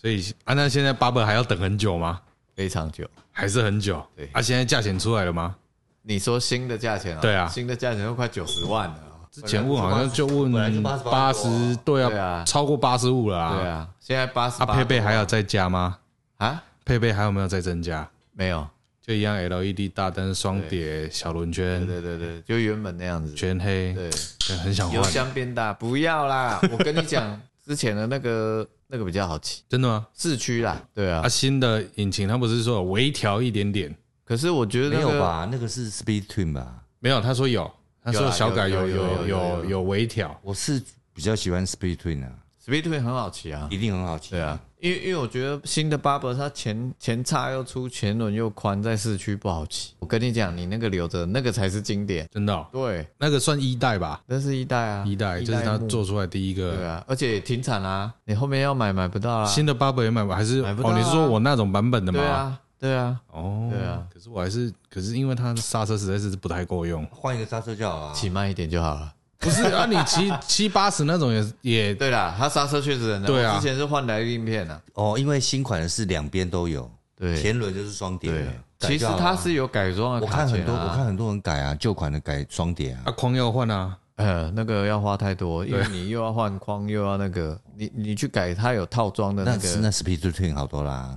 [0.00, 2.20] 所以啊，那现在 Bubble 还要等很久吗？
[2.54, 3.06] 非常久。
[3.30, 4.02] 还是很久？
[4.16, 5.54] 对啊，现在价钱出来了吗？
[6.02, 7.20] 你说新的价钱啊？
[7.20, 9.28] 对啊新的价钱都快九十万了啊。
[9.30, 13.56] 之前问好像就问本来就88八十，对对啊啊，超过八十五了啊。
[13.56, 14.74] 对，啊，现在八十啊，八。
[14.74, 15.98] 配备还要再加吗？
[16.38, 16.62] 啊？
[16.84, 18.08] 配备还有没有再增加？
[18.32, 18.66] 没有。
[19.02, 23.34] 就一样 LED 大灯、双碟、小轮圈、对对对，就原本那样子。
[23.34, 24.10] 全黑，对，
[24.46, 25.02] 对很想换油。
[25.02, 26.60] 箱变大，不要啦！
[26.70, 30.06] 我跟你讲，之前的那个那个比较好骑，真的吗？
[30.12, 30.82] 四驱啦。
[30.92, 33.94] 对啊啊，，新的引擎它不是说有微调一点点？
[34.24, 35.48] 可是我觉得那个没有吧？
[35.50, 36.82] 那个是 Speed Twin 吧？
[36.98, 37.70] 没有，他说有，
[38.02, 40.38] 他说啦小改有有有有有有有有有微调。
[40.42, 40.82] 我是
[41.12, 42.30] 比较喜欢 Speed Twin 啊
[42.64, 43.68] ，Speed Twin 很好骑啊。
[43.70, 44.30] 一定很好骑。
[44.32, 49.92] 对啊，因为因为我觉得新的 Barber 它前前叉又粗，前轮又宽，在市区不好骑。
[49.98, 52.26] 我跟你讲，你那个留着，那个才是经典。
[52.32, 54.22] 真的哦、对，那个算一代吧？
[54.26, 59.46] 那是一代啊，一代，这是他做出来第一个对啊，而且停产啦，你后面要买买不到啦。
[59.46, 60.32] 新的 Barber 也买不？
[60.32, 60.98] 还是买不到啊哦？
[60.98, 62.18] 你是说我那种版本的吗？
[62.18, 64.06] 对啊，对啊，哦，对啊。
[64.12, 67.04] 可是我还是，可是因为它的刹车实在是不太够用。
[67.10, 68.14] 换一个刹车就好了。
[68.14, 69.12] 骑慢一点就好了。
[69.40, 73.24] 不是啊，你骑七八十那种也也对啦，它刹车确实很难。
[73.24, 74.80] 对啊之前是换来硬片啊。
[74.94, 81.04] 哦，因为新款的是两边都有，对前轮就是双碟对的。，其实它是有改装的我看很多，我看啊。
[81.04, 83.10] 很多人改啊，旧款的改双碟啊啊。
[83.12, 83.96] 框要换啊。
[84.16, 91.16] 呃，那个要花太多，因为你又要换框，又要那个，你你去改，它有套装的那个，那是那 Speed Twin 好多啦，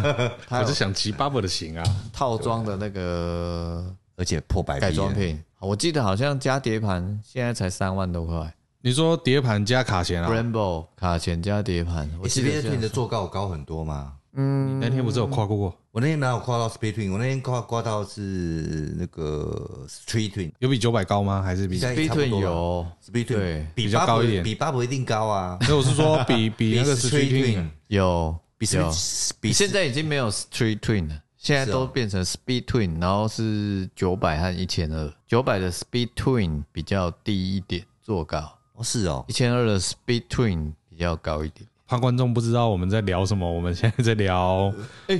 [0.50, 1.84] 我是想骑 Bubble 的型啊。
[2.12, 3.82] 套装的那个
[4.18, 4.92] 而且破百改。
[4.92, 5.42] 装品。
[5.62, 14.14] 我记得好像加碟盘现在才三万多块你说碟盘加卡钳啊？，Brembo 卡钳加碟盘，我记得 Speed Twin 的坐高高很多吗。
[14.34, 15.72] 嗯，那天不是有跨过？
[15.92, 17.12] 我那天哪有跨到 Speed Twin？
[17.12, 21.40] 我那天跨跨到是那个 Street Twin，有比九百高吗？
[21.42, 25.56] 还是比？Speed 差不 Twin 多有 Speed Twin 比比较高一点比 Bubble 一定高啊。
[25.60, 31.14] 那我是说比 比那个 Street Twin 有比有，Speed 比现在已经没有 Street Twin 了。
[31.42, 35.12] 现在都变成 Speed Twin，然后是九百和一千二。
[35.26, 38.38] 九百的 Speed Twin 比较低一点，坐高；
[38.74, 41.66] 哦是哦一，千二的 Speed Twin 比较高一点。
[41.88, 44.72] 怕观众不知道我们在聊什么，我们现在在聊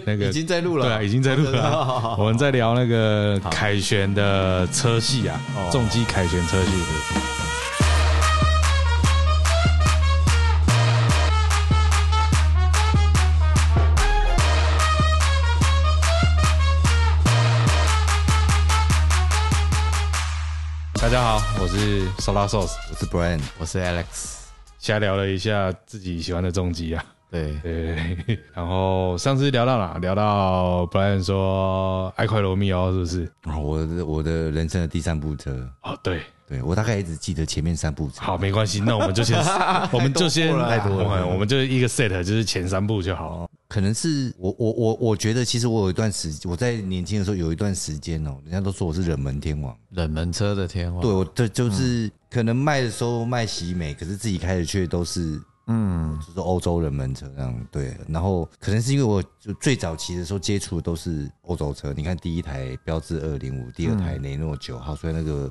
[0.07, 1.85] 那个已经在录了，对啊，已经在录了好啊。
[1.85, 5.41] 好好 我们在聊那个凯旋的车系啊，
[5.73, 6.71] 重机凯旋车系。
[21.13, 24.47] 家好，我是 Solar Sauce，我是 Brian，我是 Alex。
[24.79, 27.05] 瞎聊了一下自己喜欢的重机啊。
[27.31, 29.99] 对，对，然后上次聊到哪？
[29.99, 33.31] 聊到 Brian 说爱快罗密欧是不是？
[33.45, 35.51] 哦我的我的人生的第三部车，
[35.83, 38.23] 哦，对，对我大概一直记得前面三部车。
[38.23, 39.39] 好，没关系，那我们就先，
[39.93, 43.47] 我们就先我们就一个 set，就是前三部就好。
[43.73, 49.75] 可能是我我我我觉得，其实我有一段时我在年轻的时候有一段时间哦，人家都说我是冷门天王。
[49.93, 51.01] 冷门车的天王。
[51.01, 57.67] 对，我这就是可能卖的时候卖喜美，可是自己开的却都是嗯，就是欧洲冷门车这样。
[57.71, 65.51] 对，然后可能是因为我就最早期的时候接触的都是欧洲车，你看第一台标致二零五，第二台雷诺九号，所以那个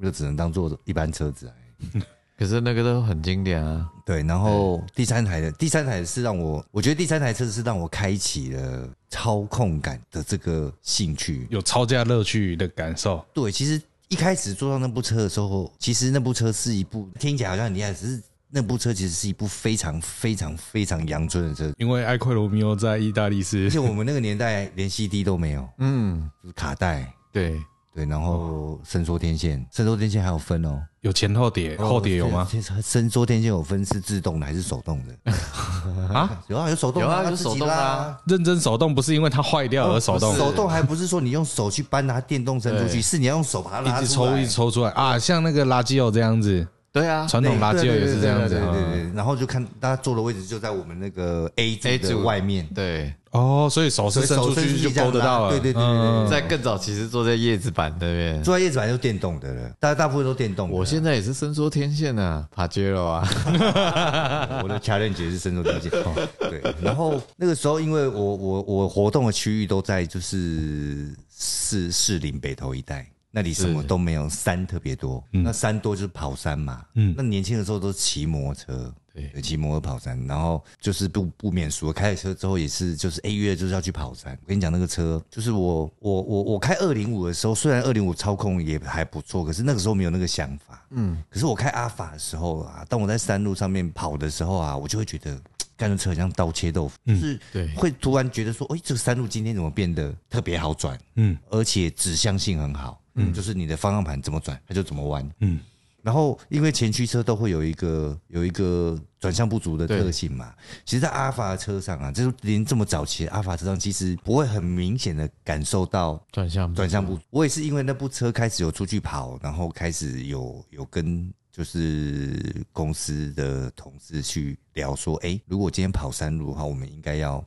[0.00, 2.02] 就只能当做一般车子来。
[2.40, 3.86] 可是那个都很经典啊。
[4.06, 11.46] 对，然后第三台的第三台是让我，我觉得第三台车是让我开启了操控感的这个兴趣。
[11.50, 13.78] 有超驾乐趣的感受，对，其实
[14.08, 27.12] 一开始坐上那部车的时候，其实那部车是一部听起来好像很厉害，只是那部车其实是一部非常非常非常阳春的车，因为艾奎罗密欧在意大利是而且我们那个年代连 CD 都没有，嗯，就是卡带。
[27.32, 27.62] 对，
[27.92, 30.80] 对，然后伸缩天线，伸缩天线还有分哦。
[31.00, 32.46] 有前后碟，后碟有吗？
[32.48, 35.32] 其实伸缩天线有分是自动的还是手动的？
[36.14, 38.16] 啊，有啊，有手动有啊有手动的啊。
[38.26, 40.36] 认真手动不是因为它坏掉而手动。
[40.36, 44.90] 手动还不是说你用手去搬它，电动伸出去，是你要用手把它拉一直抽一直抽出来。
[44.90, 49.12] 啊，像那个垃圾油这样子，对啊，传统垃圾油也是这样子对对对。
[49.14, 58.42] 然后就看大家坐的位置就在我们那个 A 组 A 的外面，对，哦，所以手是伸出去就勾得到了，对对对对在更早其实坐在叶子板那边。
[58.42, 60.74] 坐在叶子板就电动的了，大家大部分都电动的。
[60.74, 63.28] 我现在也是伸缩天线啊，爬街了啊。
[64.64, 66.60] 我的 challenge 是伸缩天线，哦对。
[66.82, 75.22] 然后那个时候，因为我我我活动的区域都在就是士士林北头一带，那里什么都没有，山特别多。
[75.30, 78.94] 那山多就是跑山嘛，嗯，那年轻的时候都骑摩托车。
[79.12, 84.38] 对，骑摩托跑山，然后就是不不免俗，开了车之后也是，就是 A 月就是要去跑山。
[84.42, 90.84] 我跟你讲，那个车就是我我我我开二零五的时候，虽然二零五操控也还不错，可是那个时候没有那个想法。
[90.90, 95.40] 嗯，可是我开阿法的时候啊，当我在山路上面跑的时候啊，我就会觉得，
[95.76, 97.74] 干的车很像刀切豆腐，就是对。
[97.74, 101.36] 会突然觉得说，哎、这个山路今天怎么变得特别好转，嗯。
[101.48, 105.58] 而且指向性很好，嗯，就是你的方向盘怎么转，它就怎么弯，嗯，
[106.02, 110.54] 然后因为前驱车都会有一个有一个转向不足的特性嘛，
[110.84, 117.22] 其实，在阿法的车上啊，就是连这么早期的阿法车上，其实不会很明显的感受到转向转向不足。
[117.30, 127.44] 我也是因为那部车开始有出去跑，然后开始有有跟就是公司的同事去聊说，哎，如果今天跑山路的话，我们应该要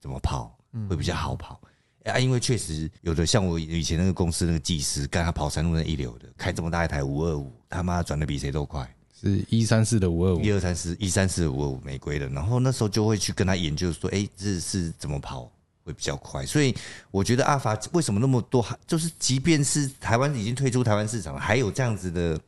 [0.00, 0.58] 怎么跑？
[0.88, 1.60] 会比较好跑？
[2.04, 8.88] 啊，因为确实有的像我以前那个公司那个技师，干他跑山路那一流的，开这么大一台五二五，他妈转的比谁都快。
[9.18, 15.50] 是一三四的五二五一，二三四一三四五二五玫瑰的，然后那时候就会去跟他研究说，哎、这是怎么跑
[15.82, 16.44] 会比较快？
[16.44, 16.74] 所以
[17.10, 22.38] 我觉得阿法为什么那么多，就是即便是台湾已经退出台湾市场了，还有这样子的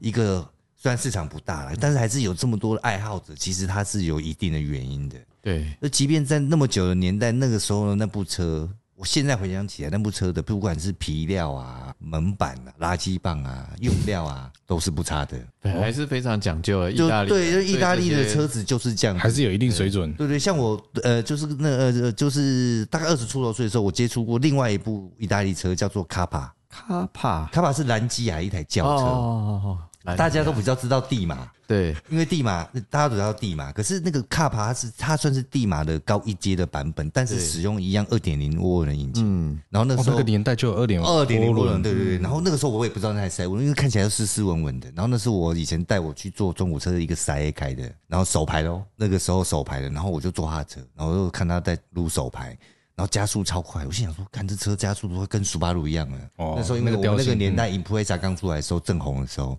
[0.00, 0.44] 一个，
[0.76, 5.16] 虽然市场不大了，但是还是有这么多的爱好者，其实它是有一定的原因的。
[5.40, 8.68] 对那即便在那么久的年代，那个时候的那部车，
[8.98, 15.38] 我现在回想起来，那部车的不管是皮料啊、门板啊、垃圾棒啊、用料啊，都是不差的。
[15.62, 16.90] 对，还是非常讲究的。
[16.90, 20.12] 意就大利对，就意大利的车子就是这样，还是有一定水准。
[20.14, 26.52] 对对，像我呃，就是那呃，就是大概二十出头岁的时候，我接触过另外一部意大利车，叫做卡帕。
[26.68, 39.24] 卡帕卡帕是兰基亚一台轿车，哦，来大家都比较知道地马，对因为地马大家都知道地马，可是那个卡帕它是它算是地马的高一阶的版本，但是使用一样二点零涡轮引擎。
[39.24, 42.18] 嗯，哦，然后那时候那个年代就有二点二点零涡轮，对对对。
[42.18, 44.88] 然后那个时候我也不知道那台塞涡轮，因为看起来都斯斯文文的。
[44.94, 52.56] 然后那是我以前带我去坐中古车的一个塞 A 开的，然后手排的哦，那个时候手排的，然后我就坐他的车，然后就看他在撸手排。
[52.98, 56.18] 然后加速超快，我心想说，看这车加速都会跟苏巴鲁一样了。
[56.34, 59.56] 哦那时候因为我那个年代 i m p r e s a 刚出来的时候正红的时候，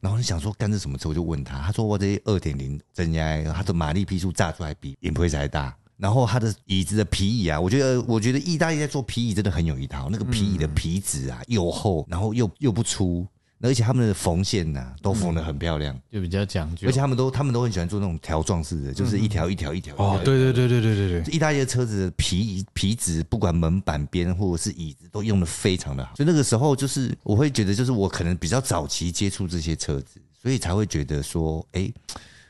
[0.00, 5.76] 然后就想说干这什么车，我就问他，他说我这二点零增压，它的马力匹数炸出来比 i m p r e s a 还大。
[5.98, 13.26] 然后它的椅子的皮椅啊，我觉得我觉得意大利在做皮椅真的很有一套，那个皮椅的皮质啊又厚，然后又又不粗，
[13.62, 17.00] 而且他们的缝线呐、都缝得很漂亮，就比较讲究而且。
[17.00, 19.94] 他们都他们都很喜欢做那种条状式的，就是一条一条一条。
[19.96, 26.14] 哦，对对对对对对对，意大利的车子的皮皮质，不管门板边或者是椅子，都用的非常的好。
[26.16, 31.92] 所以那个时候，就是我会觉得，就是我可能比较早期接触这些车子，所以才会觉得说，哎、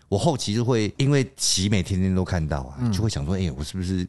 [0.09, 4.07] 我后期就会因为骑每天天都看到啊，就会想说，哎、我是不是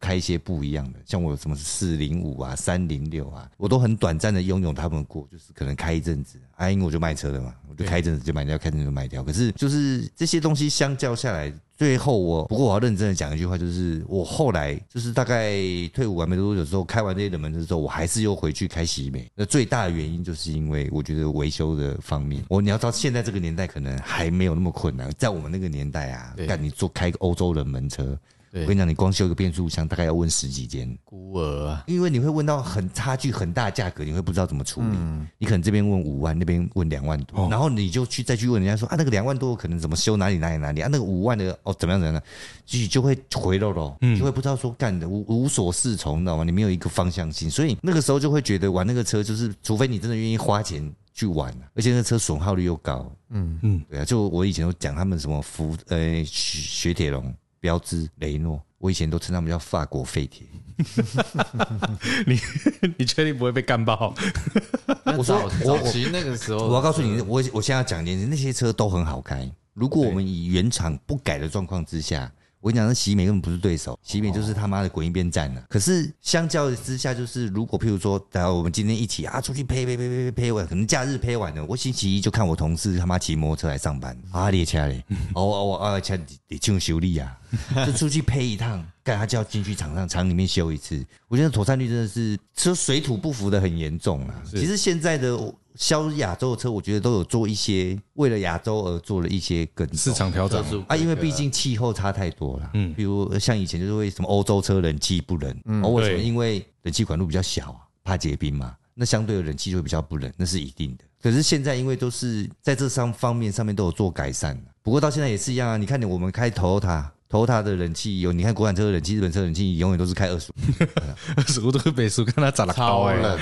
[0.00, 0.98] 开一些不一样的？
[1.04, 9.22] 像我有什么四零五啊、三零六啊，我都很短暂的拥有他们过，就是可能开一阵子，啊，因为我就卖车了嘛，我就开一阵子就卖掉，开一阵子就卖掉。
[9.22, 15.52] 可是就是这些东西相较下来，最后我不过我要认真的讲一句话，就是我后来就是大概
[15.92, 19.28] 退伍完没多久之后，开完这些冷门车之后，我还是又回去开喜美。
[19.34, 28.18] 那最大的原因就是因为我觉得维修的方面，我你要到现在这个年代可能还没有那么困难，在我们那个年代啊，对干你做开个欧洲冷门车。
[28.54, 28.62] 对。
[28.62, 34.96] 我跟你讲，你光修一个变速箱大概要问十几间，孤儿啊，因为你会问到很差距很大的价格，你会不知道怎么处理。
[35.36, 40.80] 你可能这边问五万，那边问两万多，然后你就去再去问人家说啊，那个两万多可能怎么修哪里哪里哪里？
[40.80, 42.22] 啊，那个五万的哦怎么样怎么样，
[42.64, 46.44] 就就会回漏漏，就会不知道说干的无无所适从，你知道吗？
[46.44, 50.88] 你没有一个方向性，所以那个时候就会觉得玩那个车就是，除非你真的愿意花钱。
[51.16, 53.56] 去玩啊而且那个车损耗率又高，嗯。
[53.62, 57.32] 嗯，对啊，就我以前都讲他们什么福呃雪雪铁龙、
[57.64, 60.46] 标致、雷诺，我以前都称他们叫法国废铁。
[62.28, 62.38] 你
[62.98, 64.14] 你确定不会被干爆？
[65.16, 69.50] 我说早我早期那个时候，我要告诉你，我我现在要讲一件事，那些车都很好开。
[69.72, 72.30] 如果我们以原厂不改的状况之下，
[72.64, 75.62] 我跟你讲，那喜美根本不是对手，喜美就是他妈的滚一边站了。
[75.68, 85.04] 可是相较之下，就是如果譬如说，然后我们今天一起啊出去呸呸呸呸呸呸完，可能假日呸完了，我星期一就看我同事他妈骑摩托车来上班，啊列车嘞，
[85.34, 86.16] 哦哦啊车
[86.48, 87.38] 得进修理啊，
[87.84, 91.04] 就出去呸一趟，干他就要进去厂上厂里面修一次。
[91.28, 94.42] 我觉得妥善率真的是车水土不服的很严重啊。
[94.48, 95.36] 其实现在的
[95.74, 102.70] 销亚洲的车，我觉得都有做一些为了亚洲而做了一些跟市场调整啊，因为毕竟气候差太多了。
[102.74, 105.50] 嗯嗯，比如像以前就是为什么欧洲车冷气不冷，
[105.82, 106.18] 哦，为什么？
[106.18, 108.76] 因为冷气管路比较小啊，怕结冰嘛。
[108.94, 111.04] 那相对的冷气就会比较不冷，那是一定的。
[111.20, 115.76] 可是现在因为都是在这上方面上面都有做改善不过到现在也是一样啊。
[115.76, 117.04] 你看，我们开 Toyota。
[117.34, 120.54] Toyota 的冷气有，你看国产车的冷气、日本车的冷气永远都是开二十五，
[121.36, 123.40] 二十五度北数，看它长得高哎，超冷，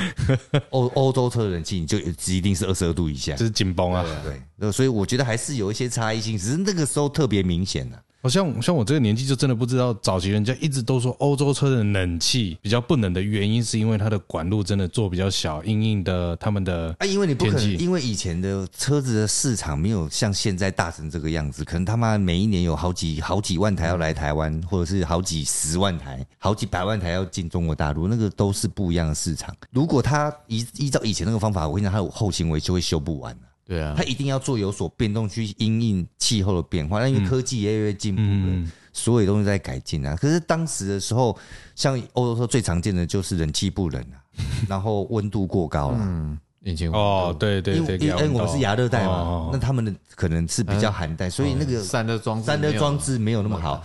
[0.70, 3.34] 欧欧洲车的冷气你就一定是二十二度以下。
[3.36, 3.44] 就。
[3.44, 4.02] 是紧绷啊。
[4.58, 29.52] 对，所以我觉得还是有一些差异性，只是那个时候特别明显的、好像像我这个年纪就真的不知道，早期人家一直都说欧洲车的冷气比较不冷的原因，是因为它的管路真的做比较小，硬硬的他们的啊，因为你不可能，因为以前的车子的市场没有像现在大成这个样子，可能他妈每一年有好几好几万台要来台湾，或者是好几十万台、好几百万台要进中国大陆，那个都是不一样的市场。
[29.72, 37.00] 如果他依依照以前那个方法，我跟你讲，他有后勤维修会修不完的、对啊他，一定要做有所变动，去因应气候的变化。
[37.00, 40.14] 那因为科技也越来越进步了，嗯所有东西在改进啊。
[40.14, 41.34] 可是当时的时候，
[41.74, 44.20] 像欧洲说最常见的就是冷气不冷啊，
[44.68, 45.98] 然后温度过高了。
[46.02, 53.82] 嗯，引擎哦，对对对，因为因为我们是亚热带嘛，哦那他们的可能是比较寒带，所以那个散热装置散热装置没有那么好。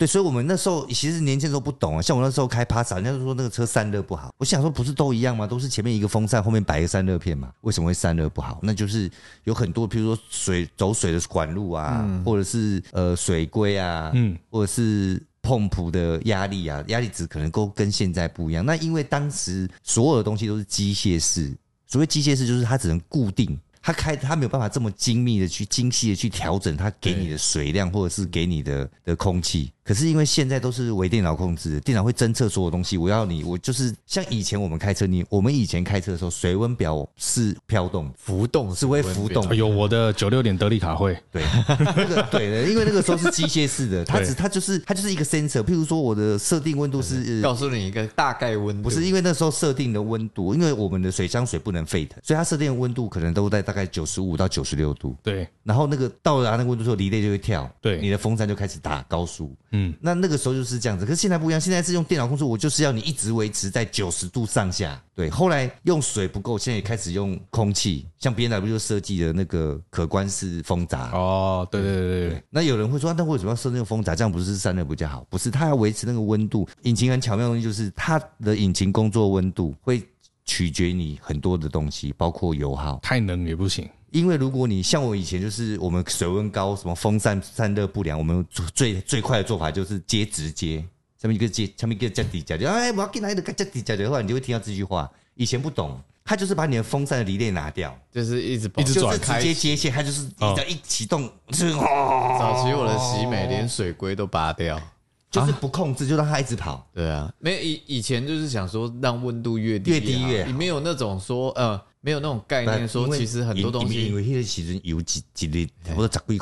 [0.00, 4.30] 对，所以我们那时候其实年轻的时候不懂啊，像我那时候开帕萨，人家就说那个车散热不好。
[4.38, 5.46] 我想说不是都一样吗？
[5.46, 8.58] 都是前面一个风扇，后面摆一个散热片嘛，为什么会散热不好？
[8.62, 9.10] 那就是
[9.44, 15.22] 有很多，比如说水走水的管路啊，或者是呃水龟啊，嗯或者是。
[15.42, 18.62] 碰浦的压力啊，压力值可能都跟现在不一样。
[18.64, 23.58] 那因为当时所有的东西都是机械式，所谓机械式就是它只能固定，
[23.90, 29.72] 它开它没有办法这么精密的去精细的去调整它给你的水量或者是给你的的空气。
[29.82, 32.96] 可是因为现在都是微电脑控制，电脑会侦测所有东西。
[32.96, 45.60] 我要你，我就是像以前我们开车，你我们以前开车的时候，水温表是飘动，浮动是会浮动哎呦，我的九六点德利卡会，对，那个 对的，因为那个时候是机械式的， 它只它就是它就是一个 sensor。
[45.64, 55.16] 譬如说我的设定温度是告诉你一个大概温度，不是因为那时候设定的温度，因为我们的水箱水不能沸腾，所以它设定的温度可能都在大概九十五到九十六度。
[55.22, 59.54] 对，然后那个到达那个温度之后，离类就会跳，对你的风扇就开始打高速。
[59.72, 65.00] 嗯，那那个时候就是这样子，可是现在不一样，现在是用电脑控制，我就是要你一直维持在九十度上下。
[65.14, 71.10] 对，后来用水不够，现在也开始用空气，像 B N W 就设计的那个可观式风闸。
[71.12, 74.14] 哦，对对对对，那有人会说，啊那为什么要设那个风闸？
[74.14, 75.26] 这样不是散热比较好？
[75.28, 76.66] 不是，它要维持那个温度。
[76.82, 80.02] 引擎很巧妙的东西就是它的引擎工作温度会
[80.50, 82.98] 取决你很多的东西，包括油耗。
[83.00, 83.88] 太冷也不行。
[84.10, 90.84] 因为如果你像我以前就是我们水温高，什么风扇散热不良，我们最最快的做法就是接直接，
[91.22, 95.08] 下面一个接，下面一个加底加就哎，我要进来的加底加的话，你就会听到这句话。
[95.36, 104.82] 以前不懂，他就是把你的风扇的离链拿掉，就是一直一直转开直开接接线，它就是你哦只要一启动，就是哦，早期我的洗美连水龟都拔掉。
[105.30, 106.84] 就是不控制，就让它一直跑。
[106.92, 110.50] 对啊，没有以以前就是想说让温度越低越低越好。
[110.50, 116.38] 你没有那种说呃，没有那种概念说其实很多东西因西为那个时阵有几几粒或者十几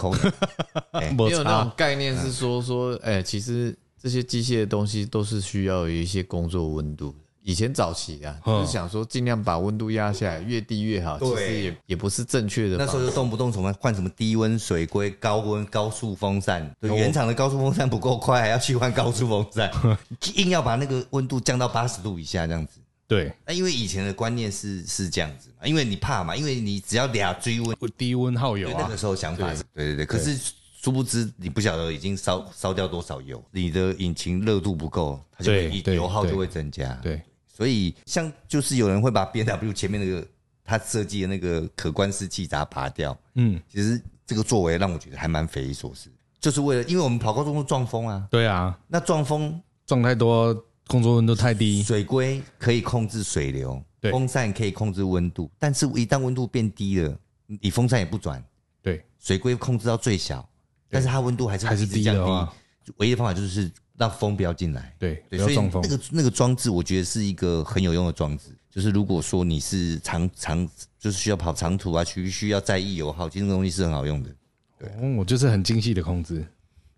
[0.92, 7.18] 没 没有那种概念是说说，哎、其实这些机械的东西都是需要有一些工作温度的。
[7.48, 11.18] 以前早期啊，嗯就是想说尽量把温度压下来，越低越好。
[11.18, 12.84] 其实也也不是正确的那。
[12.84, 19.70] 时候就动不动什么换什么低温水龟、高温高速风扇，对，哦原厂的高速风扇不够快，还要去换高速风扇，
[20.36, 22.80] 硬要把那个温度降到八十度以下这样子。
[23.06, 30.04] 对，那因为以前的观念是是这样子嘛，因为你怕嘛，因为你只要俩追温，低温耗油那个，时候想法是，对对对。
[30.04, 30.38] 可是
[30.82, 36.92] 殊不知你不晓得已经烧烧掉多少油，你的引擎热度不够，它就会对对对油耗就会增加。
[37.02, 37.20] 对，
[37.58, 40.24] 所以像就是有人会把 B N W 前面那个
[40.64, 50.54] 他设计的那个可观式气闸拔掉，嗯，其实这个作为让我觉得还蛮匪夷所思，就是为了因为我们跑高速公路撞风啊，对啊，那撞风撞太多，
[50.86, 54.12] 工作温度太低，水龟可以控制水流，对。
[54.12, 57.18] 风扇可以控制温度，但是一旦温度变低了，
[57.60, 58.40] 你风扇也不转，
[58.80, 60.48] 对，水龟控制到最小，
[60.88, 62.04] 但是它温度还是还是低。
[62.04, 62.44] 的话。
[62.44, 62.52] 低，
[62.96, 64.94] 唯一的方法就是让风不要进来。
[64.98, 68.44] 对，对，所以那，个那个装置，我觉得是一个很有用的装置。
[68.70, 70.68] 就是如果说你是长长，
[70.98, 74.30] 就是需要跑长途啊，需需要在意油耗，其实那个东西是很好用的。
[74.78, 76.46] 对我就是很精细的控制，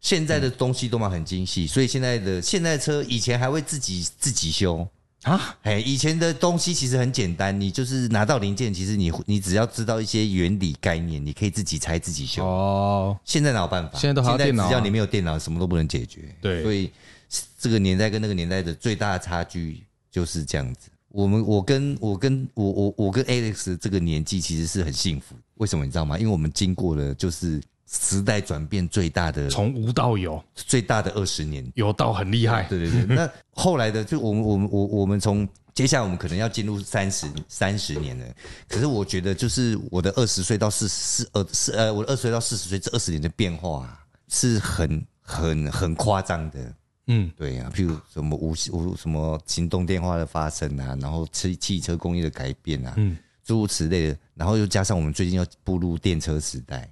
[0.01, 4.87] 现在的东西都嘛很精细，所以现在的现在的车以前还会自己自己修
[5.25, 12.45] 啊，哎，以前的东西其实很简单，你就是拿到零件，其实你你只要知道一些原理概念，你可以自己拆自己修。
[12.45, 13.99] 哦，现在哪有办法？
[13.99, 16.35] 现在都还要电脑啊只要你没有电脑，什么都不能解决。
[16.41, 16.91] 对所以
[17.59, 20.89] 这个年代跟那个年代的最大的差距就是这样子。
[21.11, 26.17] 我们我跟我跟我我我跟 Alex 这个年纪其实是很幸福，为什么你知道吗？
[26.17, 27.61] 因为我们经过了就是
[27.93, 31.69] 时代转变最大的从无到有，最大的二十年。
[31.75, 38.25] 有到很厉害，对对对， 那后来的就我们我们我我们从接下来我们可能要进入三十三十年了，
[38.69, 46.75] 可是我觉得就是我的二十岁到四四呃四呃我的二十岁到四十岁这二十年的变化、啊、是很很很夸张的。
[47.09, 53.17] 嗯，对啊，譬如什么无无什么行动电话的发生啊，然后汽汽车工业的改变啊，嗯。
[53.43, 56.89] 诸如此类的，然后又加上我们最近要步入电车时代，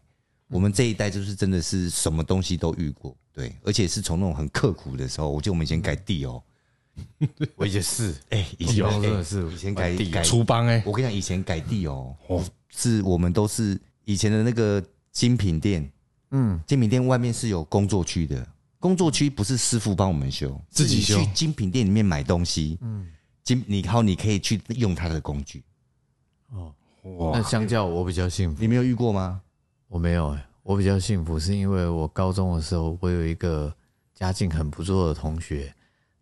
[0.49, 6.43] 我们这一代就是真的是什么东西都遇过，对，而且是从那种很刻苦的时候，我记得我们以前改地哦，
[7.57, 9.51] 我也是，哎、以前真的是。
[9.53, 10.11] 以前改地。
[10.11, 12.45] 改，厨帮哎，我跟你讲，以前改地哦，哦。
[12.71, 15.91] 是我们都是以前的那个精品店，
[16.31, 18.47] 嗯，精品店外面是有工作区的，
[18.79, 21.19] 工作区不是师傅帮我们修，自己修。
[21.19, 23.09] 去精品店里面买东西，嗯，
[23.43, 25.65] 精你然后你可以去用他的工具，
[26.51, 26.73] 哦，
[27.33, 29.41] 那，相较我比较幸福，你没有遇过吗？
[29.89, 33.73] 我没有哎、我比较幸福是因为我高中的时候，我有一个
[34.15, 35.73] 家境很不错的同学，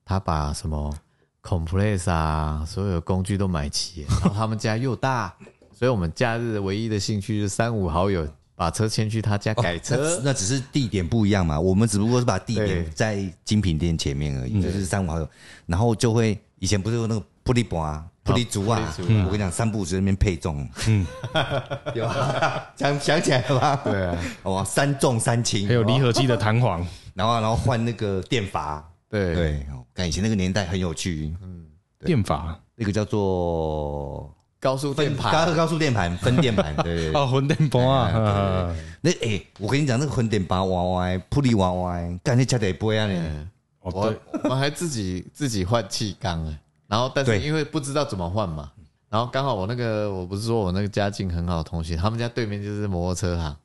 [0.04, 0.96] 他把什么
[1.42, 5.34] Complex 啊，所有的工具都买齐，然后他们家又大，
[5.72, 9.96] 所以我们假日唯一的兴趣是三五好友把车牵去他家改车。
[9.96, 15.28] 那那只是地点不一样嘛，我们只不过是把地点在精品店前面而已，就是三五好友，
[15.66, 21.06] 然后就会以前不是有那个布利博啊、布利族啊，我跟你讲，三步在那边配重，嗯，
[21.94, 23.80] 有啊，想想起来了吧？
[23.84, 29.34] 对啊，哇， 三重三轻，还有离合器的弹簧， 然后然后换那个电阀，对。
[29.34, 31.64] 对，哦看以前那个年代很有趣，嗯。
[32.04, 32.58] 电阀？
[32.74, 34.30] 那个叫做
[34.60, 43.48] 高速电高盘，高速电盘分电盘，对对混电波啊，那哎、我跟你讲，那个混电拔哇哇，普利哇哇，干那加得不呀呢？
[43.80, 44.18] 哦我对，
[44.50, 48.70] 我还自己自己换气缸哎，然后但是因为不知道怎么换嘛，
[49.08, 53.56] 然后刚好我那个我不是说我那个家境很好的同学，他们家对面就是摩托车行，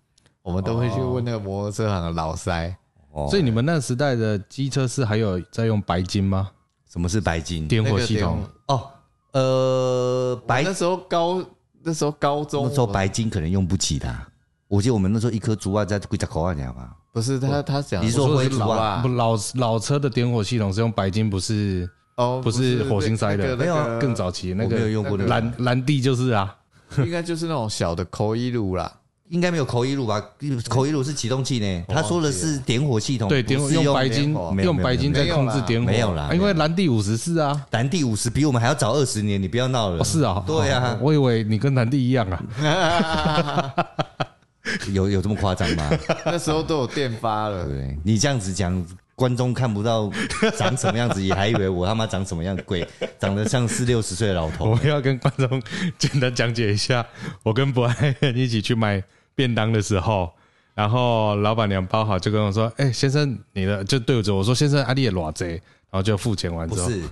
[0.41, 2.75] 我们都会去问那个摩托车行的老塞，
[3.11, 3.27] 哦。
[3.29, 6.49] 所以你们那时代的机车是还有在用白金吗？
[6.89, 7.67] 什么是白金？
[7.67, 8.43] 点火系统？
[8.67, 8.89] 哦，
[9.31, 11.43] 呃，白白那时候高
[11.83, 14.27] 那时候高中那时候白金可能用不起的啊、
[14.67, 18.61] 我记得我们那时候一颗竹啊在几十块钱嘛，不是他他讲你是说我灰族啊？
[18.61, 19.01] 是老啊。
[19.01, 21.89] 不，老老车的点火系统是用白金，不是
[22.21, 26.55] 哦不是火星塞的没有更早期那我没有个用过的蓝蓝地就是啊，
[26.97, 28.91] 应该就是那种小的口一路啦，
[29.29, 30.21] 应该没有口一路吧？
[30.69, 39.99] 口一路是启动器呢，他说的是点火系统，对，点火用用白金用白金在控制点火，没有啦啊因为蓝地五十四啊，蓝地五十比我们还要早二十年，你不要闹了。
[39.99, 40.91] 哦是啊，对啊。
[40.91, 43.73] 哦我以为你跟蓝地一样啊，
[44.93, 45.89] 有有这么夸张吗？
[46.25, 48.85] 那时候都有电发了，对你这样子讲，
[49.21, 50.09] 观众看不到
[50.57, 52.87] 长什么样子，也还以为我他妈长什么样鬼，
[53.19, 54.79] 长得像四六十岁的老头我。
[54.83, 55.61] 要跟观众
[55.99, 57.05] 简单讲解一下，
[57.43, 59.03] 我跟博爱一起去买
[59.35, 60.31] 便当的时候，
[60.73, 67.03] 然后老板娘包好就跟我说：“哎、先生，你的就对着我说，先生，阿丽也裸贼。”然后就付钱完之后，不是，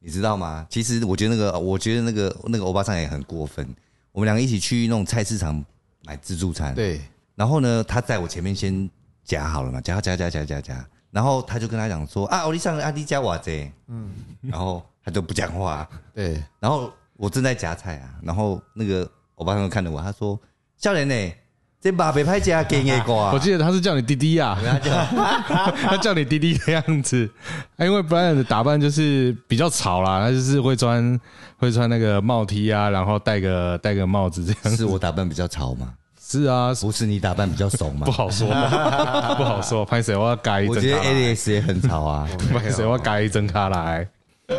[0.00, 0.66] 你知道吗？
[0.70, 3.64] 其实我觉得那个，我觉得那个那个欧巴桑也很过分。
[4.12, 5.64] 我们两个一起去那种菜市场
[6.04, 7.00] 买自助餐，对，
[7.36, 8.88] 然后呢，他在我前面先
[9.24, 14.10] 夹好了嘛，夹夹夹夹夹夹，然后他就跟他讲说：“啊，欧丽上阿弟加瓦贼。”嗯，
[14.42, 20.36] 然后他就不讲话，对，然后我正在夹菜啊，然后那个我爸他们看着我，他说
[20.76, 21.32] ：“笑脸呢，
[21.80, 23.30] 这把北派家给你瓜。
[23.32, 24.58] ”我记得他是叫你弟弟啊，
[25.86, 26.12] 他叫。
[26.18, 27.30] 你弟弟的样子，
[27.76, 31.20] 啊因为 Brian 的打扮就是比较潮啦，他就是会穿
[31.58, 34.76] 会穿那个帽 T 啊，然后戴个戴个帽子这样。
[34.76, 35.92] 是我打扮比较潮嘛，
[36.26, 38.10] 是啊，不是你打扮比较怂嘛不？
[38.10, 39.84] 好说，不好说。
[39.86, 42.28] 拍谁我要改一我觉得整卡来，Alex 也很潮啊。
[42.50, 44.08] 拍谁我要改一整卡来，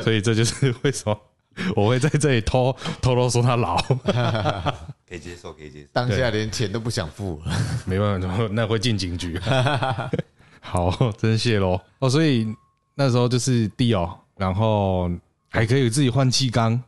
[0.03, 1.19] 所以这就是为什么
[1.75, 3.81] 我会在这里偷偷偷说他老，
[5.09, 5.87] 可以接受，可以接受。
[5.91, 7.51] 当下连钱都不想付了，
[7.85, 9.39] 没办法，那会进警局。
[10.61, 11.81] 好，真谢喽。
[11.99, 12.47] 哦，所以
[12.93, 15.09] 那时候就是地哦，然后
[15.49, 16.79] 还可以自己换气缸。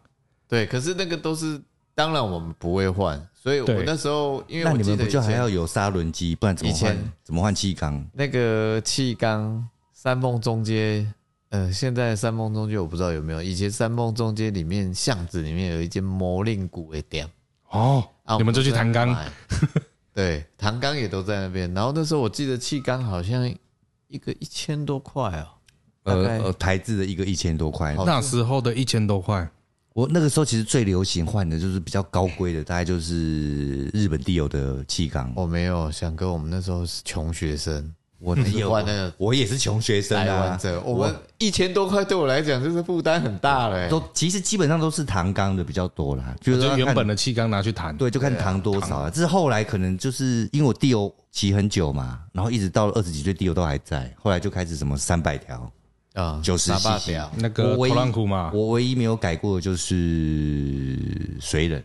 [0.47, 1.59] 对，可是那个都是，
[1.97, 7.11] 当然我们不会换，所以我对那时候因为那你我记得们不就还前要有砂轮机，不然怎么以前换？
[7.23, 8.07] 怎么换气缸？
[8.13, 11.11] 那个气缸三凤中街，
[11.49, 17.27] 呃，现在三凤中街我不知道有没有，以前三凤中街里面巷子里面有一间魔令谷的店，
[17.71, 19.81] 哦，啊你们就去弹钢，，我们在那买
[20.13, 21.73] 对，弹钢也都在那边。
[21.73, 23.51] 然后那时候我记得气缸好像
[24.07, 25.47] 一个一千多块哦，
[26.03, 27.95] 大概呃呃，台制的一个一千多块。
[28.05, 29.49] 那时候的一千多块，
[29.97, 35.33] 我那个时候其实最流行换的就是比较高规的，大概就是日本地油的气缸。
[35.35, 40.55] 我没有想跟我们那时候是穷学生，我没有换那个我也是穷学生啊。
[40.55, 43.89] 者，我们一千多块对我来讲就是负担很大了、欸。
[43.89, 47.97] 都其实基本上都是糖缸的比较多啦，就是原本的气缸拿去弹。
[47.97, 49.09] 对，就看糖多少啊。
[49.09, 55.67] 这是后来可能就是因为我地油骑很久嘛，然后一直到了二十几岁，地油都还在，后来就开始什么三百条、
[56.17, 57.93] 啊，九十沙巴 cc，那个我唯一
[58.51, 60.97] 我唯一没有改过的就是
[61.39, 61.83] 水冷，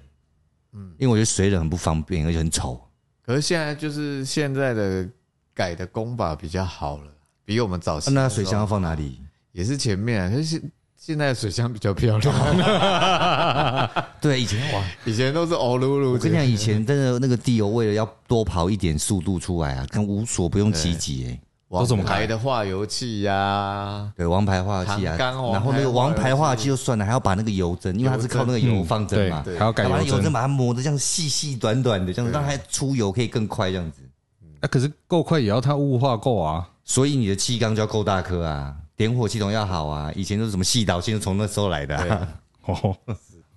[0.73, 2.81] 嗯，因为我觉得水冷很不方便，而且很丑。
[3.25, 5.07] 可是现在就是现在的
[5.55, 7.13] 改的功法比较好了，
[7.45, 9.21] 比我们早期、啊那水箱要放哪里？
[9.53, 10.63] 也是前面啊，可 是
[10.97, 12.35] 现在的水箱比较漂亮，
[14.19, 16.13] 对，以前哇，以前都是欧噜噜。
[16.13, 21.39] 我跟你讲，以前真的那个地油为了要多跑一点速度出来啊，跟无所不用其极哎。
[21.81, 24.13] 都怎么排的化油器呀？
[24.17, 34.03] 对，王牌化油器啊，然后那个王牌化油器就算了，还要把那个油针，因为它是靠那个油放针嘛，还要改油针，把它磨的这样细细短短的，这样让它出油可以更快，这样子。
[34.61, 40.13] 啊，可是够快也要它雾化够啊，所以你的气缸就要够大颗啊，点火系统要好啊。
[40.15, 42.29] 以前都是什么细导线，从那时候来的。
[42.67, 42.97] 哦，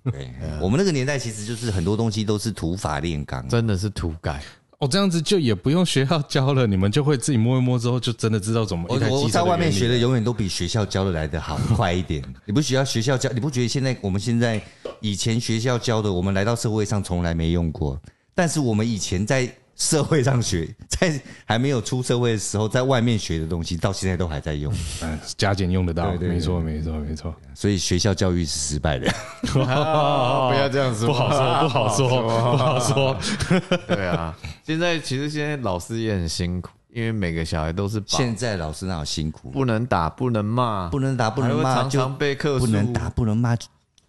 [0.04, 4.42] 对，我们那个年代其实就是很多东西都是土法炼钢，真的是土改。
[4.78, 8.84] 哦，这样子就也不用学校教了，你们就会自己摸一摸之后，就真的知道怎么。
[8.88, 12.22] 我我在外面学的永远都比学校教的来的好快一点。
[12.44, 14.60] 你不需要学校教，你不觉得现在我们现在
[15.00, 18.00] 以前学校教的，我们来到社会上从来没用过，
[18.34, 19.50] 但是我们以前在。
[19.76, 24.72] 社会上学，在还没有出社会的时候，在外面学的东西，到现在都还在用。
[25.02, 27.34] 嗯， 加减用得到，没错，没错，没错。
[27.54, 29.12] 所以学校教育是失败的。
[29.52, 33.16] 不要这样子，不好说，不好说，不好说。
[33.86, 34.34] 对啊，
[34.64, 38.02] 现在其实现在老师也很辛苦，因为每个小孩都是。
[38.06, 43.54] 现在老师那好辛苦，不能打，不能骂，不能打，不能骂，常常被课不能打，不能骂。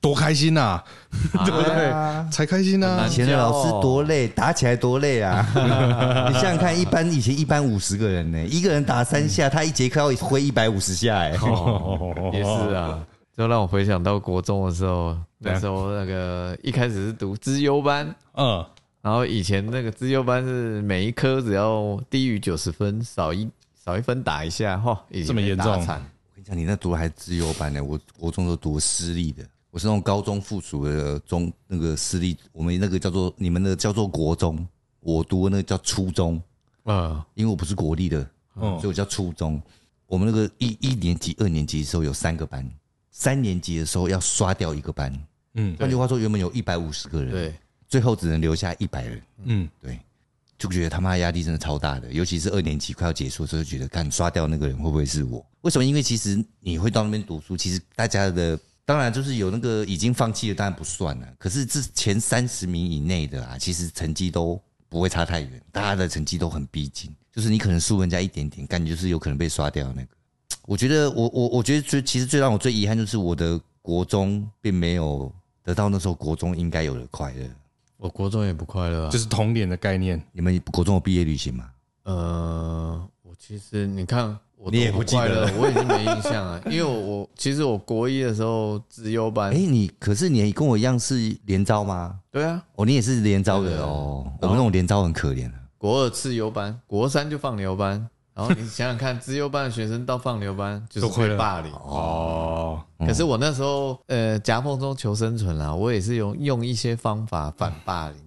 [0.08, 0.82] 多开心呐，
[1.46, 2.32] 对不对？
[2.32, 3.06] 才开心呢。
[3.08, 5.46] 以前的老师多累，打起来多累啊！
[6.30, 11.32] 你想想看，一般以前一般五十个人呢，一个人打三下，他一节课要挥一百五十下，哎，
[12.32, 13.06] 也是啊。
[13.36, 18.66] 就让我回想到国中的时候，那时候那个一开始是读资优班，嗯，
[19.02, 23.48] 然后以前那个资优班是每一科只要低于九十分，少一
[23.86, 25.72] 少一分打一下，哈，这么严重。
[25.72, 25.86] 我跟
[26.36, 29.44] 你讲，你那读还是资优班呢，我国中都读私立的。
[29.78, 34.68] 我是那种高中附属的中那个私立，我们那个叫做你们的叫做国中，
[35.02, 36.42] 我读那个叫初中
[36.82, 39.62] 啊，因为我不是国立的，所以我叫初中。
[40.08, 42.68] 我们那个一一年级、二年级的时候有三个班，
[43.12, 45.14] 三年级的时候要刷掉一个班。
[45.54, 47.54] 嗯，换句话说，原本有一百五十个人，对，
[47.88, 49.22] 最后只能留下一百人。
[49.44, 50.00] 嗯，对，
[50.58, 55.46] 就觉得他妈压力真的超大的，尤其是二年级快要结束的时候，就觉得看刷掉那个人会不会是我？
[55.62, 55.86] 为什么？
[55.86, 58.60] 因为其实你会到那边读书，其实大家的。
[58.88, 61.28] 当然，就是有那个已经放弃的，当然不算了。
[61.38, 67.14] 可是这前三十名以内的啊，其实成绩都不会差太远，大家的成绩都很逼近。
[67.30, 70.08] 就是你可能输人家一点点，感觉就是有可能被刷掉那个。
[70.66, 75.30] 我觉得，我我我觉得最其实最让我最遗憾就是我的国中并没有
[75.64, 77.46] 得到那时候国中应该有的快乐。
[77.98, 80.24] 我国中也不快乐，就是童年的概念。
[80.32, 81.70] 你们国中有毕业旅行吗？
[82.04, 84.40] 呃，我其实你看。
[84.72, 92.20] 你也不记得了，我已经没印象了，因为我我其实我国一的时候自优班，哎，你可是你跟我一样是连招吗？
[92.32, 102.82] 对啊，哦，你也是连招的哦，我们那种连招很可怜的国二自优班，国三就放牛班，然后你想想看，自优班的学生到放牛班就是会霸凌哦。
[103.00, 108.18] 可是我那时候呃夹缝中求生存啊，我也是用用一些方法反霸凌。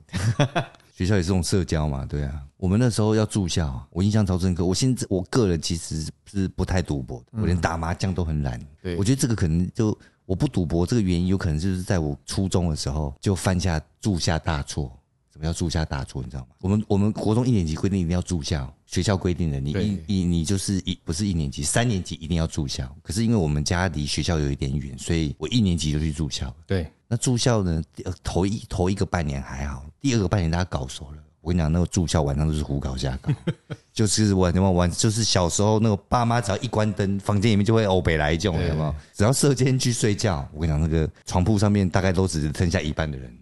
[1.01, 2.43] 学校也是种社交嘛，对啊。
[2.59, 4.67] 我们那时候要住校，我印象超深刻。
[4.67, 8.61] 我现在我个人其实是不太赌博的，我连打麻将都很懒。
[8.83, 14.95] 对，我觉得这个可能就我不赌博这个原因，有可能就是在我初中的时候就犯下住下大错。
[15.33, 16.23] 什么叫住下大错？
[16.23, 16.49] 你知道吗？
[16.61, 22.95] 我们我们国中一年级规定一定要住校，学校规定的，你一你你就是一不是一年级，三年级一定要住校。
[23.03, 26.55] 可是因为我们家离学校有一点远，所以我一年级就去住校。
[26.67, 27.83] 对，那住校呢，
[28.23, 31.19] 头一头一个半年还好，第二个半年大家搞熟了。
[31.41, 33.33] 我跟你讲，那个住校晚上都是胡搞瞎搞，
[33.93, 38.95] 就是晚什么晚，就是小时候那个爸妈只要一关灯，房间里面就会欧北来一种，有没有？
[39.13, 43.37] 只要射间去睡觉，我跟你讲，那个床铺上面大概都只剩下一半的人。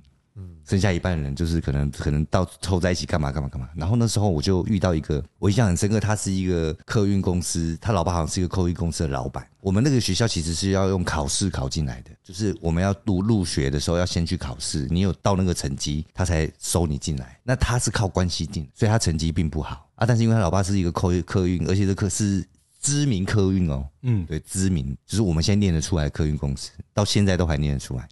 [0.64, 9.46] 剩下一半人就是可能可能到凑在一起干嘛干嘛干嘛，然后那时候我就遇到一个我印象很深刻，他是一个客运公司，他老爸好像是一个客运公司的老板。
[9.60, 17.38] 我们那个学校其实是要用考试考进来的，就是我们要入入学的时候要先去考试，你有到那个成绩，他才收你进来。
[17.42, 20.06] 那他是靠关系进，所以他成绩并不好啊。
[20.06, 22.46] 但是因为他老爸是一个客客运，而且这客是
[22.80, 28.08] 知名客运哦，嗯，对，知名，就是我们现在念得出来的客运公司，到现在都还念得出来。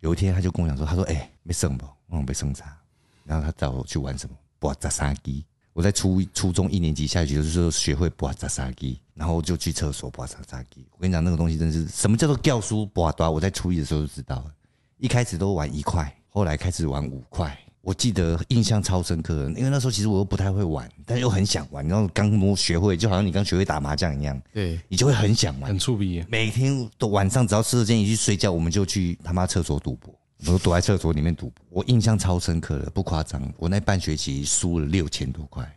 [0.00, 2.76] 有一天他就跟我讲说，他说：“哎，没剩不？”我被剩啥，
[3.24, 4.34] 然后他找我去玩什么？
[4.58, 5.44] 刮扎沙机。
[5.72, 10.86] 我在初初中一年级下学期就是说学会刮扎沙机，然后就去厕所刮扎沙机。
[10.92, 13.30] 我跟你讲，那个东西真是什么叫做教书刮多？
[13.30, 14.52] 我在初一的时候就知道了。
[14.96, 17.56] 一开始都玩一块，后来开始玩五块。
[17.80, 21.86] 我记得印象超深刻，因为那时候其实我又不太会玩，但又很想玩。
[21.88, 26.22] 然后刚摸学会，就好像你刚学会打麻将一样，对你就会很想玩，很触鼻。
[26.28, 30.14] 每天都晚上只要时间一去睡觉，我们就去他妈厕所赌博。
[30.46, 33.42] 我躲在厕所里面赌，我印象超深刻的，不夸张。
[33.56, 35.68] 我那半学期输了六千多块，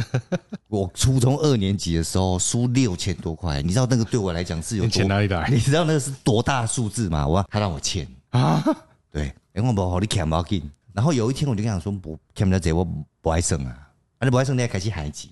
[0.68, 5.08] 我初中二年级的时候输六千多块，你知道那个对我来讲是有你钱多？
[5.08, 7.26] 哪里来你知道那个是多大的数字吗？
[7.26, 8.62] 我他让我欠，啊？
[9.10, 10.70] 对，因为我不好你欠不要紧。
[10.94, 12.82] 然后有一天我就跟他说，不欠不了这我
[13.20, 15.30] 不爱生啊，而且不爱生你要开始还钱。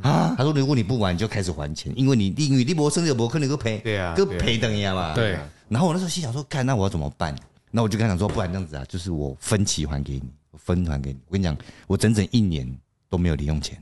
[0.00, 0.34] 啊？
[0.38, 5.14] 他说：“如果你不还，你就开始还钱，因为你因为你博生就博可能个赔，对啊个对啊赔等呀嘛。
[5.14, 5.38] 对。
[5.68, 7.36] 然后我那时候心想说，看那我要怎么办？
[7.70, 11.18] 那我就跟他讲说，不然这样子啊，就是我分期还给你，我分还给你。
[11.26, 11.54] 我跟你讲，
[11.86, 12.66] 我整整一年
[13.10, 13.76] 都没有零用钱，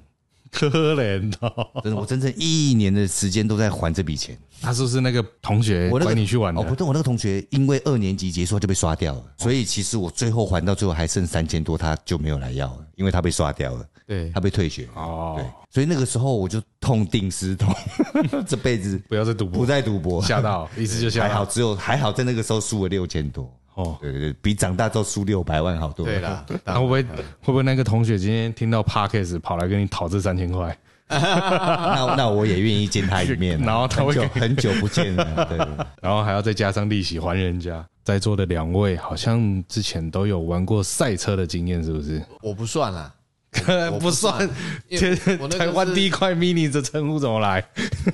[0.52, 4.38] 可怜哦，真的，我整整一年的时间都在还这笔钱。
[4.60, 6.74] 他是不是那个同学我那个拐你去玩哦，不？
[6.76, 14.30] 对，我那个同学因为二年级结束就被刷掉了，所以其实我最后还到最后还剩三千多，他就没有来要了，因为他被刷掉了，对。
[14.30, 14.88] 他被退学。
[14.94, 15.34] 哦。
[15.38, 17.74] 对，，所以那个时候我就痛定思痛，
[18.46, 19.60] 这辈子不要再赌博。
[19.60, 26.04] 不，再赌博，吓到，一次就吓还好，只有还好在那个时候输了六千多，哦，对对对，比长大之后输六百万好多。
[26.06, 30.76] 对，啦， 那会不会会不会那个同学今天听到 podcast 跑来跟你讨这三千块？
[31.12, 35.58] 那那我也愿意见他一面啊， 然后他会很久很久不见了，对，
[36.00, 37.84] 然后还要再加上利息还人家。
[38.02, 42.20] 在座的两位好像之前都有玩过赛车的经验，是不是？
[42.42, 43.21] 我不算啦，我
[44.00, 44.48] 不算。
[44.88, 47.64] 因为我那个台湾第一块 mini 这称呼怎么来？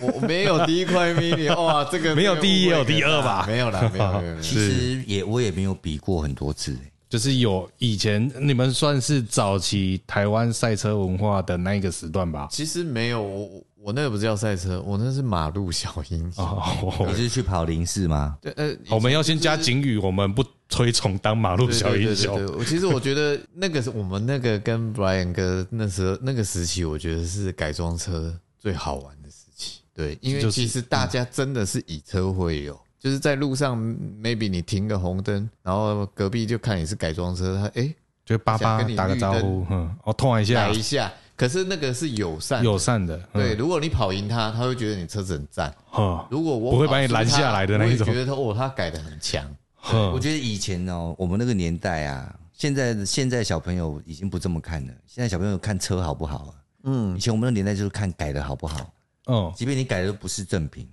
[0.00, 4.40] 我我没有第一块 mini， 哇，这个没有第一也有第二吧没有啦，没有没有。
[4.42, 12.46] 其实也我也没有比过很多次，欸就是有以前你们算是早期台湾赛车文化的那一个时段吧？
[12.50, 16.44] 其实没有，我我我那个不是叫赛车，我那是马路小英雄。
[16.44, 18.36] 哦，你是去跑零四吗？
[18.38, 22.36] 对，呃，我们要先加警语，我们不推崇当马路小英对对对雄。
[22.36, 29.80] 对对我其实我觉得那个是我们那个跟 Brian 哥那时候那个时期，我觉得是改装车最好玩的时期。
[29.94, 33.74] 对，因为其实大家真的是以车会友，就是在路上
[34.22, 37.94] ，maybe 你停个红灯，然后隔壁就看你是改装车，他哎
[38.26, 43.40] 就叭叭跟你打个招呼，嗯，哦，痛一下打，一下，可是那个是友善，友善的，嗯。
[43.40, 45.72] 对，，如果你跑赢他，他会觉得你车子很赞。
[45.86, 48.04] 哼如果我不会把你拦下来的那一种。
[48.04, 49.48] 觉得他哦，他改的很强。
[49.80, 56.54] 我哼，觉得以前哦，我们那个年代啊，现在的现在小朋友已经不这么看了，现在小朋友看车好不好啊？
[56.82, 57.16] 嗯。
[57.16, 58.92] 以，前我们那个年代就是看改的好不好，
[59.28, 60.88] 嗯，即便你改的不是正品，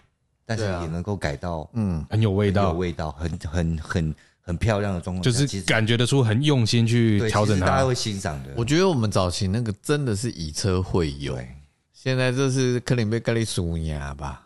[0.45, 7.95] 但是也能够改到嗯，很有味很有，味道，很很很很漂亮的状况，就是其实感觉得出很用心去调整它大家会。
[7.95, 8.51] 欣赏的。
[8.55, 11.47] 我觉得我们早期那个真的是以车会友，对，
[11.91, 14.43] 现在这是克林贝格利苏亚吧？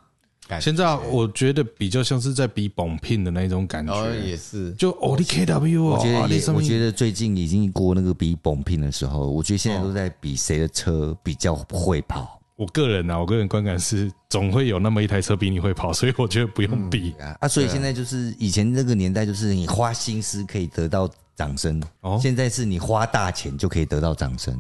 [0.60, 12.39] 现在我觉得比较像是在比绑聘的那种感觉哦觉，也是，就奥迪 KW 哦，我觉得我觉得最近已经过那个比蹦拼的时候，我觉得现在都在比谁的车比较会跑。
[12.60, 17.16] 我个人啊，我个人观感是，总会有那么一台车比你会跑，所以我觉得不用比。
[17.18, 24.54] 啊啊，所以现在就是以前那个年代，就是你花心思可以得到掌声，哦现在是你花大钱就可以得到掌声。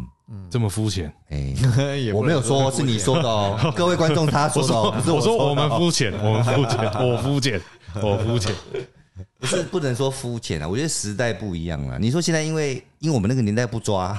[0.49, 1.53] 这么肤浅，哎，
[2.15, 7.61] 我没有说是你说的哦， 各位观众他说的哦，不是我说我们肤浅，我们肤浅， 我肤浅，
[8.01, 8.55] 我肤浅。
[9.37, 11.99] 不是不能说肤浅啊，我觉得时代不一样了。
[11.99, 14.17] 你说现在因为因为我们那个年代不抓，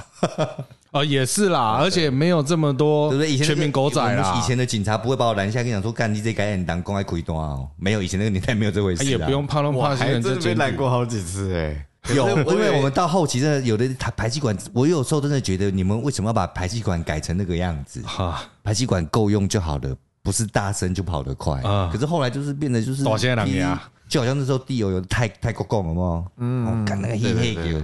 [0.91, 3.31] 哦，也是啦，而且没有这么多对不对？
[3.31, 9.05] 以前那个全民狗仔啦，以前的警察不会把我拦下，跟你讲说干你这改人当公开亏端哦，没有，以前那个年代没有这回事啊。
[9.05, 11.87] 也不用怕乱我怕新人还真的被拦过好几次哎。
[12.13, 18.01] 有，因为我们到后期真的有的排排气管，我有时候真的觉得你们为什么要把排气管改成那个样子？
[18.01, 21.61] 哈，排气管够用就好了，不是大声就跑得快。
[21.61, 27.81] 啊可是后来就是变得就是就好像那时候地油有太太够够了嘛，嗯，干那个。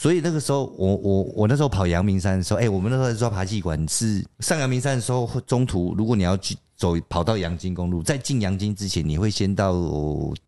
[0.00, 9.74] 所以那个时候，我我我那时候跑阳明山的时候，哎、我们那时候在抓排气管是上阳明山的时候，中途如果你要去走跑到阳金公路，在进阳金之前，你会先到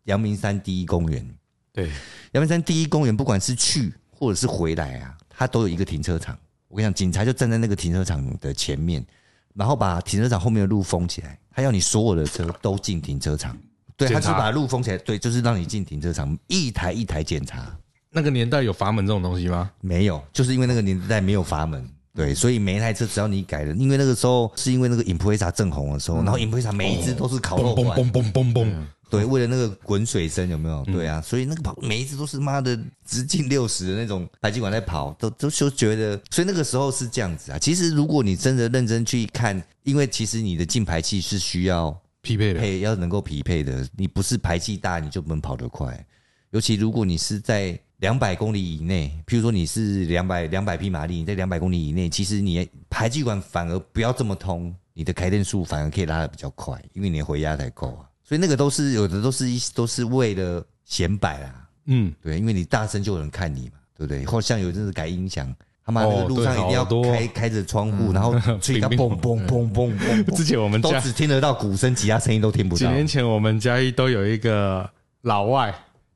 [0.05, 1.29] 阳明山第一公园。
[1.73, 1.87] 对，
[2.31, 6.37] 阳明山第一公园，不管是去或者是回来啊，它都有一个停车场。
[6.69, 9.05] 我跟你讲，警察就站在那个停车场的前面，
[9.53, 13.57] 然后把停车场后面的路封起来，他要你所有的车都进停车场。
[13.97, 17.77] 对，他是把路封起来，对，就是让你进停车场，一台一台检查。
[18.13, 19.71] 那个年代有阀门这种东西吗？
[19.79, 28.71] 没有，就是因为那个年代没有阀门，对，所以每一台车只要你改了，因为那个时候是因为那个 Impreza 正红的时候，然后 Impreza 每一只都是烤肉嘣，嘣嘣嘣嘣，
[29.09, 30.83] 对，为了那个滚水声有没有？
[30.85, 37.57] 对啊，所以那个跑每一次都是妈的直径六十的那种排气管在跑，都都就觉得，所以那个时候是这样子啊。
[37.57, 46.05] 其实如果你真的认真去看，因为其实你的进排气是需要匹配的，配，要能够匹配的，你不是排气大你就不能跑得快。
[46.51, 58.09] 尤其如果你是在两百公里以内，譬如说你是两百两百匹马力，你在两百公里以内，其实你排气管反而不要这么通，你的开电速反而可以拉的比较快，因为你的回压才够啊。
[58.23, 64.25] 所以那个都是有的都是一都是为了显摆啦，嗯，对，因为你大声就有人看你嘛，对不对？
[64.25, 65.53] 或像有阵子改音响，
[65.85, 72.79] 他妈那个哦路上一定要开开着窗户，然后吹到乒嘣嘣嘣嘣嘣， 之前我们都家只听得到鼓声，其他声音都听不到。
[72.79, 74.89] 几年前我们嘉义都有一个
[75.21, 75.67] 老外，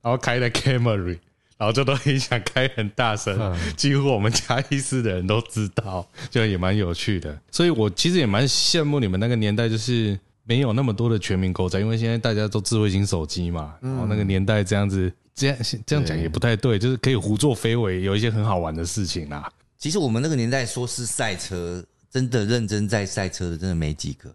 [0.01, 1.19] 然后开的 Camry，
[1.57, 7.37] 然后就都很想开很大声，嗯几乎我们嘉义市的人都知道， 就也蛮有趣的。
[7.51, 15.11] 所以我其实也蛮羡慕你们那个年代，就是没有那么多的全民购债，因为现在大家都智慧型手机嘛，然后那个年代这样子。
[15.37, 19.51] 这样这样讲也不太对，就是可以胡作非为，有一些很好玩的事情啦。
[19.77, 24.33] 其实我们那个年代说是赛车，真的认真在赛车的真的没几个。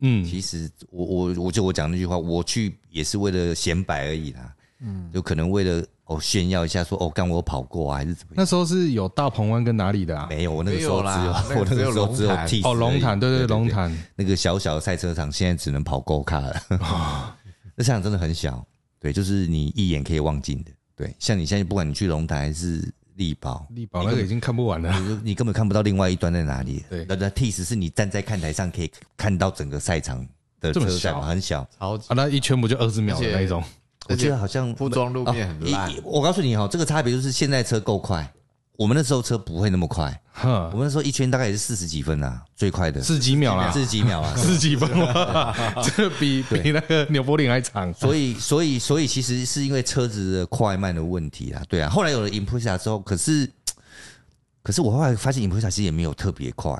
[0.00, 4.50] 嗯，其实我我我就我讲那句话，我去也是为了显摆而已啦。
[4.80, 8.34] 嗯，有可能为了哦炫耀一下说，哦，刚我有跑过啊，还是怎么样？
[8.36, 10.26] 那时候是有大鹏湾跟哪里的啊？
[10.30, 13.96] 没有，我那个时候只有啦我那个时候只有 T 哦，龙潭，对对，龙潭。
[14.14, 16.54] 那个小小的赛车场，现在只能跑 Go 卡了。
[17.74, 18.64] 那赛场真的很小，
[19.00, 20.70] 对，就是你一眼可以望尽的。
[20.96, 24.96] 对，像你现在不管你去龙潭还是力宝，力宝那个已经看不完了。
[25.00, 26.84] 你就你根本看不到另外一端在哪里。
[26.88, 30.26] 对那那 T 十是你站在看台上可以看到整个赛场
[30.60, 31.68] 的这么车小很小。
[31.78, 33.62] 超级啊，那一圈不就二十秒的那一种？
[34.08, 38.32] 我觉得好像铺装路面很烂哦一我告诉你哈，这个差别就是现在车够快，
[38.76, 40.20] 我们那时候车不会那么快。
[40.40, 43.72] 我，们那时候一圈大概也是四十几分啊，最快的是几秒啦？
[43.72, 44.34] 四十几秒啊。
[44.38, 47.92] 十几分哇， 这比比那个纽柏林还长。
[47.92, 51.90] 所以，所以，所以，其实是因为车子的快慢的问题啦，对啊。
[51.90, 53.50] 后来有了 Impreza 之后，可是，
[54.62, 56.72] 可是我后来发现 Impreza 其实也没有特别快，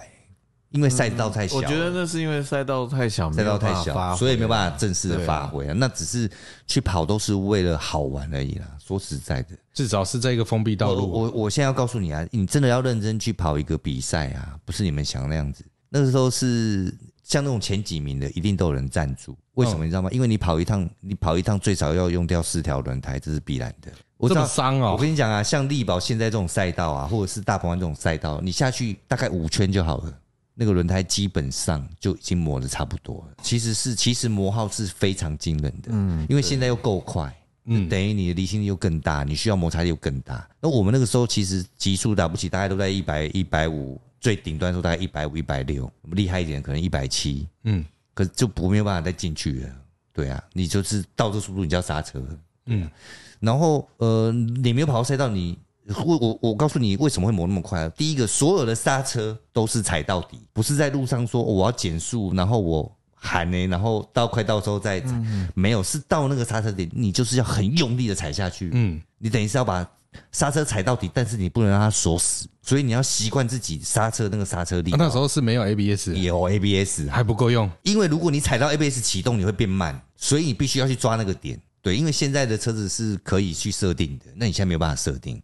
[0.70, 5.72] 因为赛道太小，我觉得那是因为赛道太小，赛道太小，所以没有办法正式的发挥啊。
[5.74, 6.30] 那只是
[6.66, 8.66] 去跑都是为了好玩而已啦。
[8.78, 11.10] 说实在的，至少是在一个封闭道路。
[11.10, 15.64] 我我现在要告诉你啊，你真的要认真去跑一个比赛啊，不是你们想的那样子。
[15.88, 19.34] 那个时候是像那种前几名的，一定都有人赞助。
[19.54, 20.10] 为什么你知道吗？
[20.12, 23.90] 因为你跑一趟，你跑一趟最少要用掉四条轮胎，这是必然的。
[24.18, 30.12] 我这么伤哦，跟你讲啊，像力宝现在这种赛道啊，或者是大鹏湾这种赛道，你下去大概五圈就好了。
[30.60, 33.34] 那个轮胎基本上就已经磨的差不多了。
[33.44, 37.32] 其实是，其实磨耗是非常惊人的，嗯，因为现在又够快，
[37.66, 40.44] 嗯等于你的离心力又更大，你需要摩擦力又更大。
[40.60, 49.70] 那我们那个时候其实极速打不起，大概都在一百、一百五，最顶端的时候大概一百五、一百六，厉害一点可能一百七，嗯可是就不没有办法再进去了。
[50.12, 52.20] 对啊，你就是到这速度你就要刹车。
[52.66, 52.90] 嗯，
[53.38, 55.56] 然后呃，你没有跑到赛道，你
[56.04, 57.88] 我我我告诉你为什么会磨那么快。
[57.90, 65.20] 第一个，所有的刹车都是踩到底，不是在路上说、哦我要减速，然后我喊呢，然后到快到时候再踩，
[65.54, 68.70] 没有，是到那个刹车点，你就是要很用力的踩下去。
[68.72, 69.86] 嗯，你等于是要把
[70.32, 74.96] 刹车踩到底，但是你不能让它锁死，所以你要习惯自己刹车那个刹车力啊。
[74.98, 77.70] 那时候是没有 ABS，有 ABS 啊，还不够用。
[77.82, 81.60] 因为如果你踩到 ABS 启动，你会变慢，所以你必须要去抓那个点。
[81.80, 85.40] 对，因为现在的车子是可以去设定的，那你现在没有办法设定，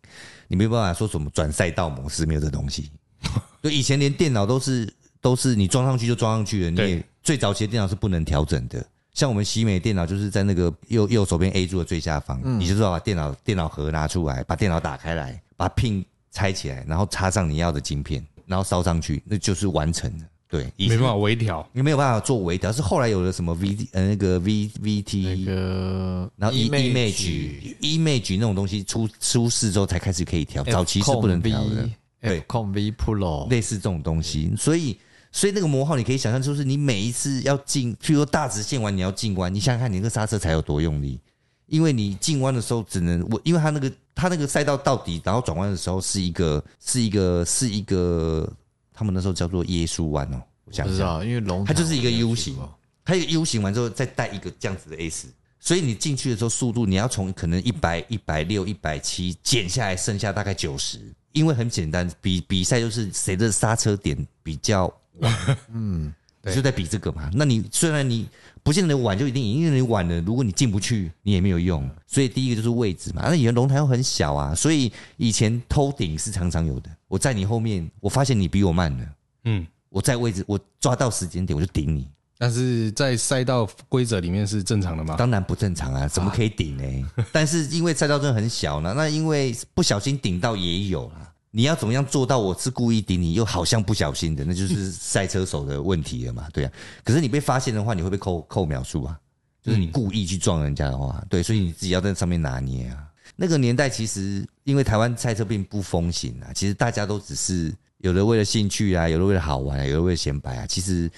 [0.54, 2.92] 你没有办法说什么转赛道模式，没有这东西。
[3.60, 4.88] 就以前连电脑都是
[5.20, 8.86] 都是你装上去就装上去了，你也对最早期的电脑是不能调整的。
[9.14, 20.24] 像我们西美电脑就是在那个右右手边 A 柱的最下方，你就知道把电脑电脑盒拿出来，把电脑打开来，把 pin 拆起来，然后插上你要的晶片，然后烧上去，那就是完成了。
[20.54, 21.68] 对，没办法微调。
[21.72, 31.90] 你没有办法做微调，是后来有了什么 V 呃那个 V V 那 T，个然后 E Image Image 那种东西出出世之后才开始可以调，早期是不能调的，
[32.20, 34.96] 对 V Pro 类似这种东西，所以
[35.32, 41.18] 所以那个磨耗你可以想象，就是你每一次要进，譬如说大直线弯你要进弯，你想想看你那个刹车才有多用力，
[41.66, 48.48] 因为你进弯的时候只能我，因为它那个它那个赛道到底，然后转弯的时候是一个是一个是一个，
[48.94, 52.54] 他们那时候叫做耶稣湾哦，我想知道，因为龙它就是一个 U 型。
[52.54, 52.78] 我没有去过。
[53.04, 55.28] 它一个 U 型完之后再带一个这样子的 S，
[55.60, 61.00] 所以你进去的时候速度你要从可能一百、一百六、一百七减下来，剩下大概九十。
[61.32, 64.86] 因为很简单，比比赛就是谁的刹车点比较
[65.18, 65.36] 晚，
[65.74, 67.30] 嗯，对就在比这个嘛。
[67.32, 68.28] 那你虽然你
[68.62, 71.88] 不见得晚就一定赢，因为你晚了，如果你进不去，你也没有用。
[72.06, 73.22] 所以第一个就是位置嘛。
[73.24, 76.90] 那以前龙潭又很小啊，所以以前偷顶是常常有的。
[77.08, 79.06] 我在你后面，我发现你比我慢了，
[79.44, 82.08] 嗯，我在位置，我抓到时间点我就顶你。
[82.36, 85.14] 但是在赛道规则里面是正常的吗？
[85.16, 87.10] 当然不正常啊，怎么可以顶呢？
[87.30, 91.32] 但是因为赛道真的很小呢，那因为不小心顶到也有啦。
[91.56, 96.72] 你要怎么样做到我是故意顶你，又好像不小心的，那就是 赛车手的问题了嘛，对啊。
[97.04, 99.16] 可是你被发现的话，你会被扣扣秒数啊，
[99.62, 103.06] 就是你故意去撞人家的话，对，所以你自己要在上面拿捏啊。
[103.36, 111.08] 那个年代其实因为台湾赛车并不风行啊，其实大家都只是有的为了兴趣啊，有的为了好玩啊，有的为了显摆啊，其实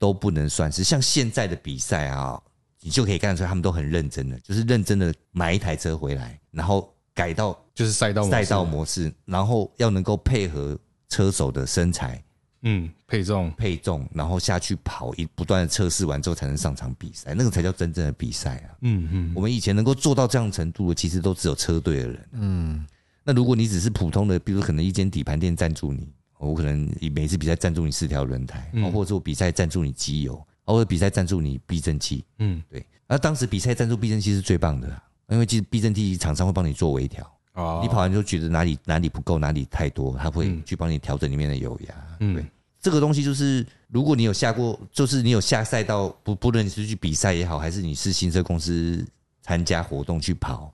[0.00, 2.36] 都不能算是像现在的比赛啊，
[2.80, 8.30] 你就可以看得出来他们都很认真的，就是认真的买一台车回来，然后改到就是赛道模式。
[8.30, 10.76] 赛道模式，然后要能够配合
[11.08, 12.20] 车手的身材。
[12.62, 13.52] 嗯配重。
[13.56, 18.74] 配重，然后下去跑，一不断的测试完之后才能上场比赛，那个才叫真正的比赛啊！
[18.80, 19.32] 嗯嗯。
[19.36, 22.28] 我们以前能够做到这样程度的，其实都只有车队的人。
[22.32, 22.84] 嗯，
[23.22, 26.08] 那如果你只是普通的，比如可能一间底盘店赞助你，
[26.38, 28.90] 我可能每次比赛赞助你四条轮胎，嗯。
[28.90, 32.60] 或者我比赛赞助你机油，或者比赛赞助你避震器，嗯。
[32.70, 32.84] 对。
[33.06, 41.94] 那当时比赛赞助避震器是最棒的啦，因为其实避震器厂商会帮你做微调，哦你跑完就觉得哪里哪里不够，哪里太多，他会嗯去帮你调整里面的油压。
[42.20, 42.46] 嗯对，
[42.80, 49.04] 这个东西就是，如果你有下过，就是你有下赛道，不不论你是去比赛也好，还是你是新车公司
[49.42, 50.72] 参加活动去跑，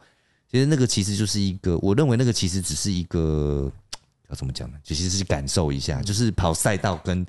[0.50, 3.70] 其实那个其实就是一个，我认为那个其实只是一个
[4.28, 4.76] 要怎么讲呢？
[4.82, 7.24] 就其实是感受一下，就是跑赛道跟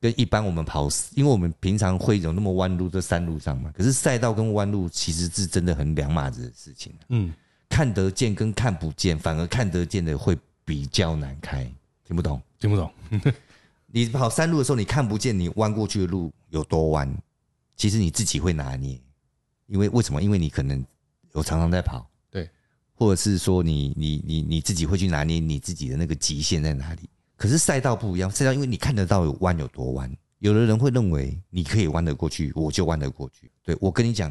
[0.00, 6.92] 跟一般我们跑，因为我们平常会有那么弯路在山路上嘛，可是赛道跟弯路其实是真的很两码子的事情。
[7.08, 7.32] 嗯
[7.70, 11.64] 看得见跟看不见，反而看得见的会比较难开，
[12.04, 12.42] 听不懂？
[12.58, 12.92] 听不懂
[13.86, 17.10] 你跑山路的时候，你看不见你弯过去的路有多弯，
[17.76, 19.00] 其实你自己会拿捏，
[19.66, 20.20] 因为为什么？
[20.22, 20.84] 因为你可能
[21.34, 22.50] 有常常在跑，对，
[22.94, 27.08] 或者是说你你你你自己会去拿捏你自己的那个极限在哪里。
[27.36, 33.50] 可是赛道不一样，赛道因为你看得到有弯有多弯，有的人会认为你可以弯得过去，我就弯得过去。
[33.64, 34.30] 对我跟你讲，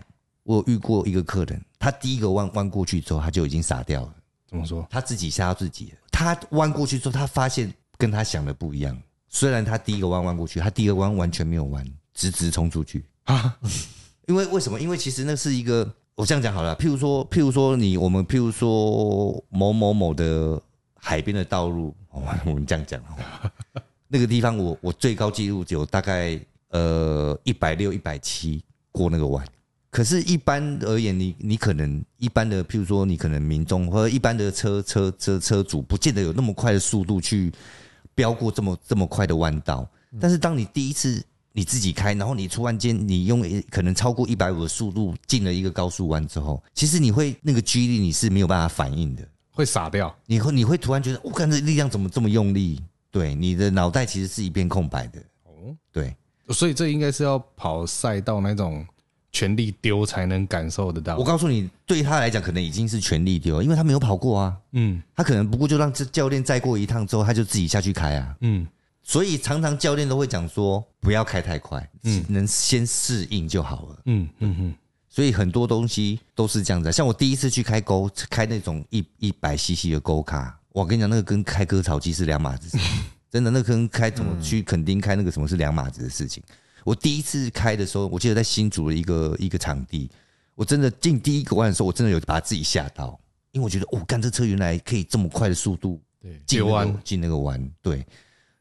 [0.49, 4.15] 我遇过一个客人，他第一个弯弯过去之后，他就已经傻掉了。
[4.47, 4.83] 怎么说？
[4.89, 5.97] 他自己吓到自己了。
[6.11, 8.99] 他弯过去之后，他发现跟他想的不一样。
[9.27, 11.85] 虽然他第一个弯弯过去，他第二个弯完全没有弯，
[12.15, 13.05] 直直冲出去。
[13.25, 13.55] 啊，
[14.25, 14.81] 因为为什么？
[14.81, 16.75] 因为其实那是一个，我这样讲好了。
[16.77, 20.59] 譬如说，譬如说你我们譬如说某某某的
[20.95, 23.51] 海边的道路，哦、 我们这样讲哦，
[24.07, 29.45] 那个地方我我最高纪录有大概呃一百六、一百七过那个弯。
[29.91, 37.51] 可是，一般而言，你你可能一般的，譬如说，你可能民众或者一般的车车车车主，不见得有那么快的速度去
[38.13, 39.89] 飙过这么这么快的弯道。
[40.19, 41.23] 但是，当你第一次
[41.53, 50.15] 你自己开，然后你突然间你用可能超过一百五的速度进了一个高速弯之后，其实你会那个 G 力你是没有办法反应的，会傻掉。
[50.27, 52.79] 你会你会突然觉得，我看这力量怎么这么用力？
[53.09, 55.19] 对，你的脑袋其实是一片空白的。
[55.45, 56.15] 哦，对，
[56.49, 58.85] 所以这应该是要跑赛道那种
[59.31, 61.23] 全力丢才能感受得到我。
[61.23, 64.57] 告诉你，对他来讲可能已经是全力丢，因为他没有跑过啊。
[64.73, 68.35] 嗯他可能不过就让这教练再过一趟之后，他就自己下去开啊。
[68.41, 68.67] 嗯
[69.01, 74.01] 所以常常教练都会讲说，不要开太快，嗯能先适应就好了。
[74.05, 74.75] 嗯嗯嗯，
[75.09, 76.91] 所以很多东西都是这样子啊。
[76.91, 82.77] 像我第一次去开沟，开那种一一百 CC 的沟卡，我跟你讲，那个跟开割草机是两码子事，
[83.31, 86.43] 真的，那跟开怎么去垦丁开那个什么是两码子的事情。
[86.83, 90.09] 我第一次开的时候，我记得在新竹的一个一个场地，
[90.55, 93.19] 我真的进第一个弯的时候，我真的有把自己吓到，
[93.51, 98.05] 因为我觉得，哦，干这车原来可以这么快的速度对，进那个丢弯进那个弯，对。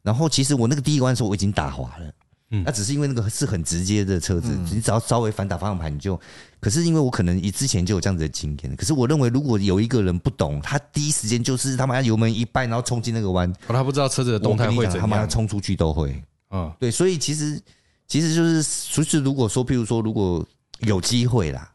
[0.03, 2.13] 然后其实我那个第一个弯的时候我已经打滑了，
[2.51, 6.19] 嗯那只是因为那个是很直接的车子，你只要稍微反打方向盘你就。
[6.61, 15.29] 可是因为我可能以之前就有这样子的经验，可是我认为如果有一个人不懂，他第一时间就是他妈油门一掰，然后冲进那个弯，哦他不知道车子的动态会怎样他妈样。
[15.29, 16.21] 冲出去都会。
[16.51, 17.61] 嗯对，所以其实
[18.09, 20.45] 其实就是，其实如果说，譬如说，如果
[20.81, 21.71] 有机会啦，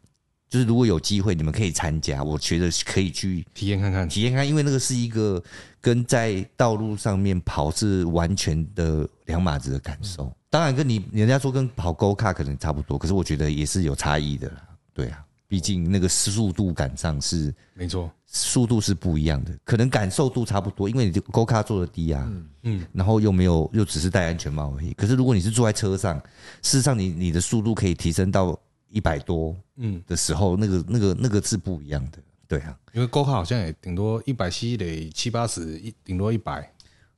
[0.49, 4.09] 就是如果有机会，你们可以参加，我觉得可以去体验看看。
[4.09, 5.41] 体验看，因为那个是一个
[5.79, 10.36] 跟在道路上面跑是完全的两码子的感受。
[10.49, 14.55] 当然，跟你人家说跟跑 Go 卡可能差不多，可是我觉得也是有差异的啦。
[14.93, 15.23] 对啊，
[15.54, 18.10] 毕竟那个速度感上是没错。
[18.26, 22.28] 速度是不一样的，可能感受度差不多，因为你 Go 卡做的低啊，
[22.64, 24.93] 嗯然后又没有又只是戴安全帽而已。
[24.93, 26.18] 可是如果你是坐在车上，
[26.64, 32.18] 事实上你你的速度可以提升到一百多嗯，的时候，那个那个那个是不一样的。
[32.47, 36.68] 对啊，因为 Go 卡好像也顶多一百 CC 得七八十，一顶多一百。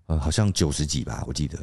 [0.07, 1.57] 呃，好像九十几吧，我记得。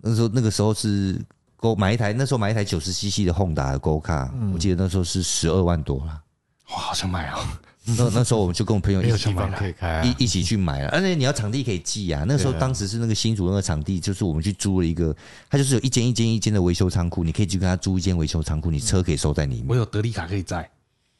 [0.00, 1.24] 那时候那个时候是
[1.56, 6.22] 购买一台，那时候买一台九十 CC 的 Honda 的 Go 卡，我记得那时候是十二万多啦。
[6.70, 7.60] 哇，好想买啊！
[7.84, 10.04] 那那时候我们就跟我朋友一起方可以开啊。
[10.04, 12.24] 一一起去买了，而且你要场地可以寄啊。
[12.26, 15.14] 那时候当时是那个新竹那个场地，就是我们去租了一个，
[15.48, 19.66] 它就是有一间一间一间的维修仓库，你可以去跟他租一间维修仓库，你车可以收在里面。
[19.68, 20.68] 我有德利卡可以载，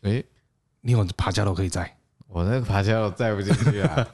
[0.03, 0.25] 诶，
[0.81, 1.96] 你有爬架都可以载。
[2.37, 4.07] 我那个爬架都载不进去啊。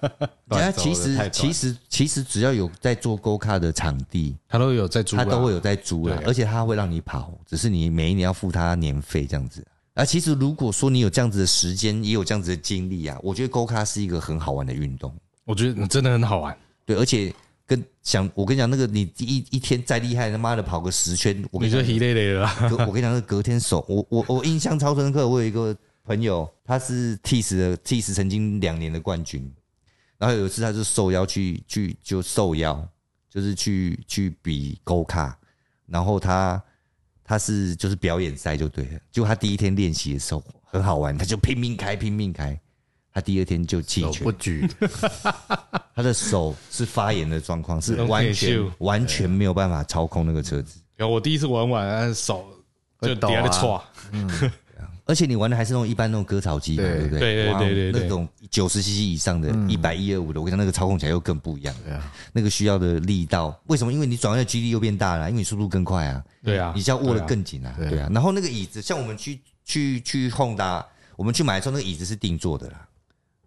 [0.76, 9.66] 其实其实其实只要有在做 Go 卡的场地，他都有在租啦，他都会有在租了对，而且他会让你跑，只是你每一年要付他年费这样子。
[9.94, 15.12] 啊，其实如果说你有这样子的时间，也有这样子的精力啊，我觉得 Go 卡是一个很好玩的运动。
[15.44, 16.56] 我觉得真的很好玩。
[16.86, 17.34] 对，而且
[17.66, 22.48] 跟想我跟你讲，那个你一一天再厉害，他妈的跑个十圈，我跟你就你讲，疲累累了
[22.86, 25.26] 我跟你讲，那隔天手，我我我印象超深刻。
[25.26, 29.50] 我有一个朋友，他是 T 的 T 曾经两年的冠军，
[30.18, 32.88] 然后有一次他就受邀去去就受邀，
[33.30, 35.38] 就是去去比勾卡，
[35.86, 36.62] 然后他
[37.24, 42.58] 他是就是表演赛就对了，就他第一天练习的时候很好玩，他就拼命开拼命开，
[43.12, 44.24] 他第二天就弃权。
[44.24, 44.68] 不，举，
[45.94, 52.44] 他的手是发炎的状况，是完全完全没有办法操控那个车子，然后我第一次玩完，手
[53.00, 53.52] 就会抖底下在啊
[54.10, 54.50] 歘，
[55.04, 57.18] 而且你玩的还是那种一般那种割草机嘛，对对不对？
[57.18, 58.02] 对对哇对对对。
[58.02, 63.92] 那种九十 cc 以上的，一百一二五的，我跟你讲那个操控起来又更不一样，对啊，那个需要的力道，为什么？
[63.92, 68.08] 因为你转弯的距离又变大了，因为你速度更快啊，对啊，你就要握得更紧啊，对啊。
[68.12, 70.84] 然后那个椅子，像我们去去去 Honda，
[71.16, 72.88] 我们去买的时候，那个椅子是定做的啦，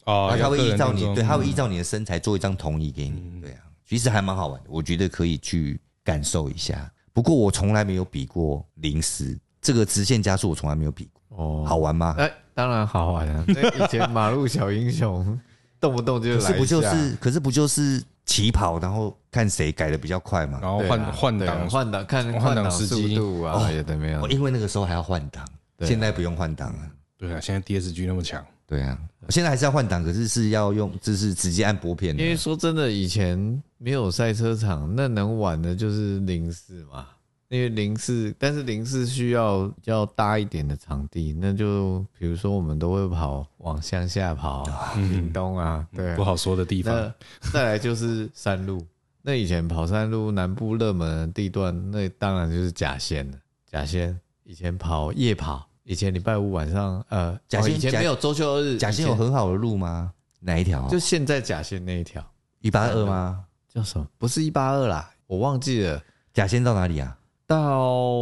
[0.05, 6.91] 哦啊，，他会依照你，对，他会依照你的身材做一张铜椅给你，对啊，其实还蛮好玩的，我觉得可以去感受一下。
[7.13, 12.15] 不过我从来没有比过零时，这个直线加速我从来没有比过，哦，好玩吗？
[12.17, 13.43] 哎，当然好玩啊！
[13.47, 15.39] 那 以前马路小英雄，
[15.79, 20.59] 动不动就来可是不就是，可是不就是起跑，然后看谁改的比较快嘛？
[20.61, 24.29] 然后换换挡换挡，看换换挡时机度啊，有的没有哦，。
[24.29, 25.45] 因为那个时候还要换挡，
[25.81, 26.79] 现在不用换挡了。
[27.17, 28.97] 对啊，现在 DSG 那么强，对啊，
[29.29, 32.29] 现在还是要换挡，可是是要用，就是直接按拨片的因。
[32.29, 37.07] 为说真的，以前没有赛车场，那能玩的就是零四嘛。
[37.55, 47.13] 因为零四，但是零四需要比较大一点的场地，那就比如说我们都会跑往乡下跑啊，屏东啊，对啊不好说的地方。
[47.53, 48.85] 再来就是山路，
[49.21, 53.37] 那以前跑山路南部热门的地段，那当然就是甲仙了。
[53.65, 60.11] 甲仙以前跑夜跑，以前礼拜五晚上，呃，甲仙哦以前没有周休二日，甲仙有很好的路吗？
[60.41, 60.85] 哪一条？
[60.89, 62.21] 就现在甲仙那一条
[62.59, 63.45] 一八二吗？
[63.73, 64.05] 叫什么？
[64.17, 66.01] 不是一八二啦，我忘记了。
[66.33, 67.17] 甲仙到哪里啊？
[67.47, 68.15] 到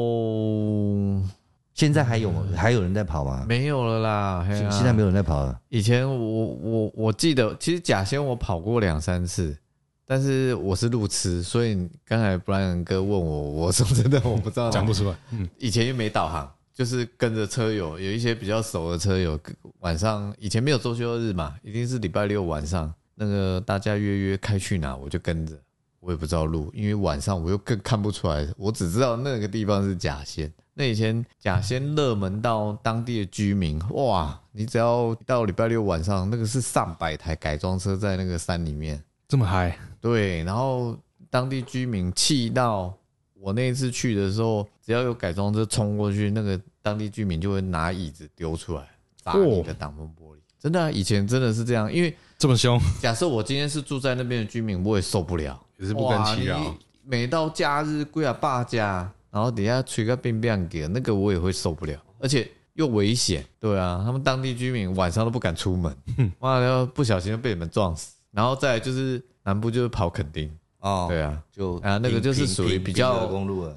[1.74, 3.46] 现在还有还有人在跑吗？
[3.48, 5.60] 没有了啦，嘿啊现现在没有人在跑了。
[5.70, 9.58] 以前我我我记得，其实甲仙我跑过两三次，
[10.06, 14.70] 但是我是路痴，所以刚才 Brian 哥问我，我说真的我不知道。
[14.72, 19.40] 讲不出来，嗯，以前又没导航，就是跟着车友，有一些比较熟的车友，
[19.80, 25.58] 晚上以前没有周休日嘛，一定是礼拜六晚上，那个大家约约开去哪，我就跟着，
[26.04, 30.52] 我也不知道路，因为晚上我又更看不出来，我只知道那个地方是假仙。
[30.74, 40.98] 那以前假仙热门到当地的居民，哇，你只要到礼拜六晚上，那个是上百台改装车在那个山里面，这么嗨，对，然后
[41.30, 42.94] 当地居民气到
[43.36, 48.84] 我那一次去的时候，只要有改装车冲过去，那个当地居民就会拿椅子丢出来
[49.24, 50.40] 砸你的挡风玻璃。
[50.60, 63.46] 真的、啊，以前真的是这样，因为这么凶，假设我今天是住在那边的居民，我也受不了，也是不甘其扰每到假日归啊爸家，然后底下吹个冰冰给那个我也会受不了，而且又危险。
[63.60, 65.96] 对啊，他们当地居民晚上都不敢出门，
[66.40, 68.16] 妈的，要不小心就被你们撞死。
[68.32, 70.50] 然后再来就是南部就是跑垦丁，
[70.80, 73.30] 哦，对啊，就啊那个就是属于比较。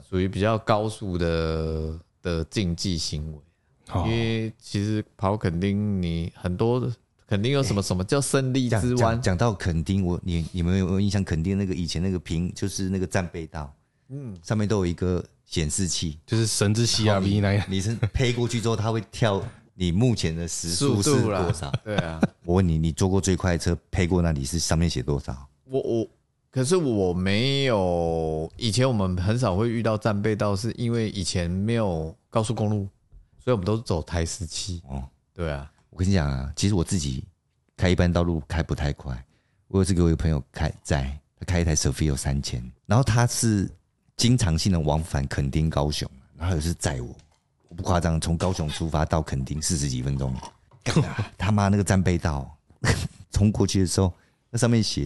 [0.08, 3.38] 属于比较高速的的竞技行为。
[3.92, 6.90] 哦因为其实跑垦丁，你很多
[7.26, 11.22] 的垦丁有什么什么叫胜利之湾，讲讲到垦丁，我你你们有没有印象？
[11.24, 13.74] 垦丁那个以前那个平就是那个战备道，
[14.08, 19.42] 嗯，上面都有一个显示器，就是神之 CRV 那样，你是配过去之后，它会跳
[19.74, 25.36] 你目前的时速是多少？，对啊，我问你，你坐过最快的车配过那里是上面写多少？
[25.64, 26.08] 我我
[26.50, 32.88] 可是我没有，以前我们很少会遇到战备道，是因为以前没有高速公路，
[33.42, 34.80] 所以我们都是走台十七。
[34.88, 35.02] 哦，
[35.34, 37.24] 对啊，我跟你讲啊，其实我自己
[37.74, 39.16] 开一般道路开不太快。
[39.68, 41.04] 我有次给我一个朋友开在，
[41.40, 43.66] 他开一台 s o f i o 三千，然后他是
[44.14, 47.16] 经常性的往返垦丁、高雄，然后有次载我，
[47.70, 50.36] 我不夸张，从高雄出发到垦丁四十几分钟，
[51.38, 52.54] 他妈那个战备道，
[53.32, 54.12] 冲过去的时候，
[54.50, 55.04] 那上面写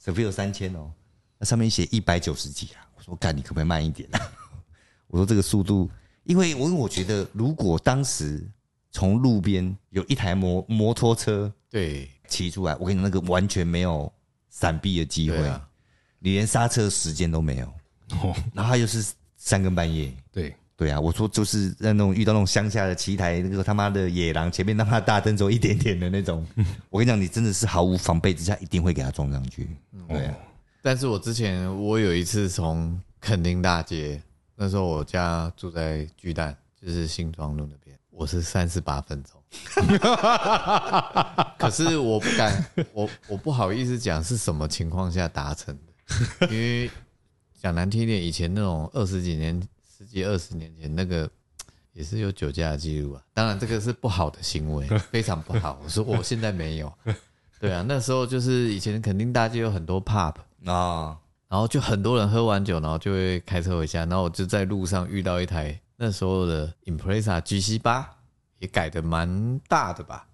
[0.00, 0.90] s o f i o 三千哦，
[1.38, 4.20] 那上面写一百九十几啊，我说干，你可不可以慢一点啊？
[5.06, 5.88] 我说这个速度，
[6.24, 8.44] 因为我因为我觉得如果当时
[8.92, 12.08] 从路边有一台摩摩托车对。
[12.28, 14.10] 骑出来，我跟你讲，那个完全没有
[14.48, 15.68] 闪避的机会，啊。
[16.18, 17.66] 你连刹车时间都没有。
[18.22, 19.04] 哦，然后他又是
[19.36, 26.46] 三更半夜，对，对啊，我说就是在那种遇到那种乡下的骑台那个他妈的野狼，前面他妈大灯只有一点点的那种，
[26.88, 29.68] 我跟你讲，你真的是毫无防备之下，一定会给他撞上去。
[30.08, 30.34] 对啊，
[30.80, 34.22] 但是我之前我有一次从垦丁大街，
[34.56, 37.81] 那时候我家住在巨蛋，就是新庄路那边，
[38.12, 39.40] 我是三十八分钟。
[41.58, 45.76] 可是我不敢，我我不好意思讲是什么情况下达成
[46.38, 46.90] 的，因为
[47.60, 49.60] 讲难听一点，以前那种二十几年、
[49.98, 51.28] 十几二十年前那个
[51.92, 53.22] 也是有酒驾的记录啊。
[53.34, 55.78] 当然，这个是不好的行为， 非常不好。
[55.82, 56.92] 我说我现在没有。
[57.60, 60.34] 对啊，那时候就是以前肯定大街有很多 pub，
[60.64, 61.16] 啊，
[61.48, 68.10] 然后就很多人喝完酒，然后就会开车回家，然后我就在路上遇到一台那时候的 Impreza GC 八，
[68.58, 70.26] 也改的蛮大的吧。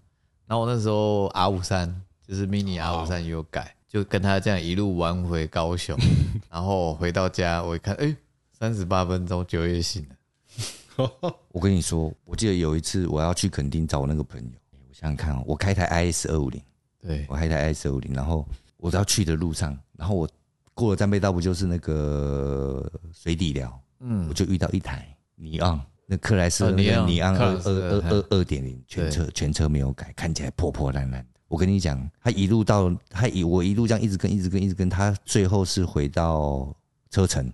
[0.46, 1.94] 然后我那时候 R 五三
[2.26, 5.94] 就是 mini R 五三也有改，就跟他这样一路玩回高雄，
[6.50, 8.16] 然后回到家我一看，哎，
[8.50, 11.04] 三十八分钟九月醒了。
[11.52, 14.50] 我跟你说，我记得有一次我要去垦丁找我那个朋友，
[14.88, 16.62] 我想想看哦，我开台 IS 二五零，
[16.98, 18.48] 对我开台 IS 二五零，然后
[18.78, 20.26] 我要去的路上，然后我
[20.72, 31.28] 过了战备道，不就是那个水底寮，嗯我就遇到一台尼昂，那克莱斯勒那个尼昂二二二二二点零，全车全车没有改，看起来破破烂烂的。
[31.46, 36.74] 我跟你讲，他一路到他一我一路这样一直跟一直跟一直跟，他最后是回到
[37.10, 37.50] 车城。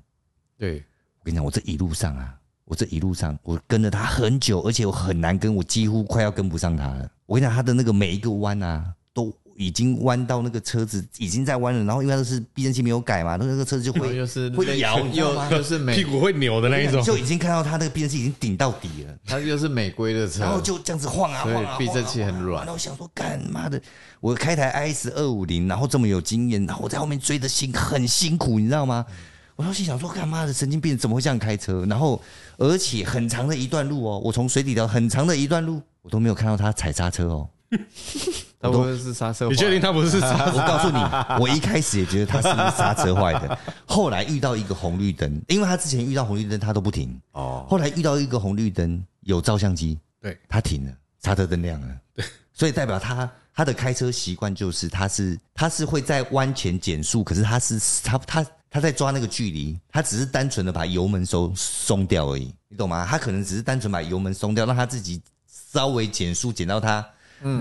[0.59, 0.83] 对，
[1.21, 7.09] 我跟你讲，我这一路上啊，我这一路上我跟了他很久，而且我很难跟，我几乎快要跟不上他了。
[7.27, 19.15] 我跟你讲，他的那个每一个弯啊，都已经弯到那个车子已经在弯了，然后因为它是避震器没有改嘛，那个车子就会又是会摇又吗又是美屁股会扭的那一种，就已经看到他那个避震器已经顶到底了。
[19.27, 23.81] 它又是美规的车，然后就这样子晃啊所以晃啊，避震器很软然后我想说，干妈的，
[24.21, 29.05] 我开台 IS 二五零，然后这么有经验，然后我在后面追的辛很辛苦，你知道吗？
[29.57, 31.87] 我当时心想说，干妈的神经病怎么会这样开车？
[31.89, 32.21] 然后
[32.57, 37.49] 而且很长的一段路哦，我从水底到很长的一段路，我都没有看到他踩刹车哦。
[38.61, 39.49] 它不会是刹车？
[39.49, 40.99] 你确定他不是刹 我告诉你，
[41.39, 63.07] 我一开始也觉得他是不是刹车坏的，后来遇到一个红绿灯，因为他之前遇到红绿灯他都不停，哦，后来遇到一个红绿灯有照相机，对，他停了，刹车灯亮了，对，所以代表他他的开车习惯就是他是他是会在弯前减速，可是他是他他他在抓那个距离，他只是单纯的把油门收松掉而已，你懂吗？
[63.09, 67.07] 他可能只是单纯把油门松掉，让他自己稍微减速，减到他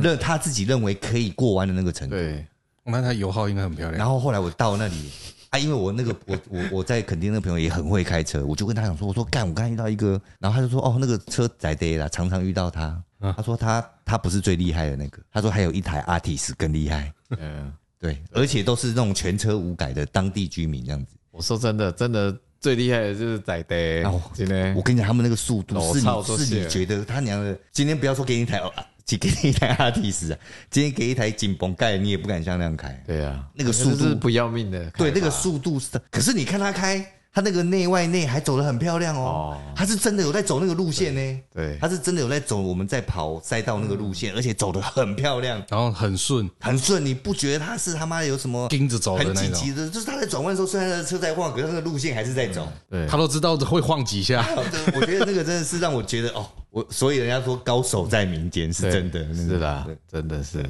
[0.02, 2.16] 认他自己认为可以过弯的那个程度。
[2.16, 2.46] 对，
[2.84, 3.98] 那他油耗应该很漂亮。
[3.98, 5.12] 然后后来我到那里
[5.52, 13.02] 啊，因为我那个我我我在垦丁那个朋友也很会开车，我就跟他讲说，我说干，我刚才遇到一个，然后他就说哦，那个车载的啦，常常遇到他。
[13.38, 21.16] 他说他他不是最厉害的那个，他说还有一台阿提斯更厉害，嗯，对，而且都是那种全车无改的当地居民这样子。
[21.32, 28.62] 我说真的，真的最厉害的就是仔的哦，今天我跟你讲，他们那个速度是是你是你觉得他娘的，今天不要说给你一台，
[29.06, 30.40] 只给你一台阿提斯啊，
[30.70, 33.04] 今天给一台紧绷盖，你也不敢像那样开。
[33.06, 39.58] 对啊，那个速度不要命的，对，那个速度是，可是你看他开，他那个内外内还走得很漂亮哦。
[39.58, 49.52] 哦，他是真的有在走那个路线呢，对他是真的有在走我们在跑赛道那个路线，而且走得很漂亮，然后很顺，很顺，你不觉得他是他妈有什么盯着走的很那种。
[49.52, 49.90] 紧急的？
[49.90, 52.68] 就是他在转弯的时候，虽然他的车在晃，可是那个路线还是在走。
[52.88, 54.46] 对，他都知道会晃几下。
[54.94, 60.64] 我觉得那个真的是让我觉得哦，我所以人家说高手在民间是对真的， 是啦对，真的是，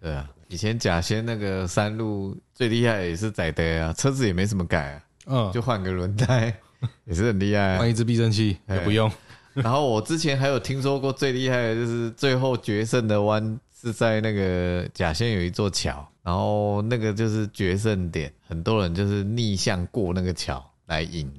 [0.00, 0.12] 对。
[0.12, 0.30] 啊。
[0.48, 6.54] 以前甲仙那个山路最厉害也是仔的啊，车子也没什么改啊，嗯，就换个轮胎
[7.06, 7.88] 也是很厉害啊换。
[7.88, 9.10] 一只避震器也不用。
[9.54, 21.30] 然后我之前还有听说过最厉害的就是最后决胜的弯是在那个甲仙有一座桥，然后那个就是决胜点，很多人就是逆向过那个桥来赢。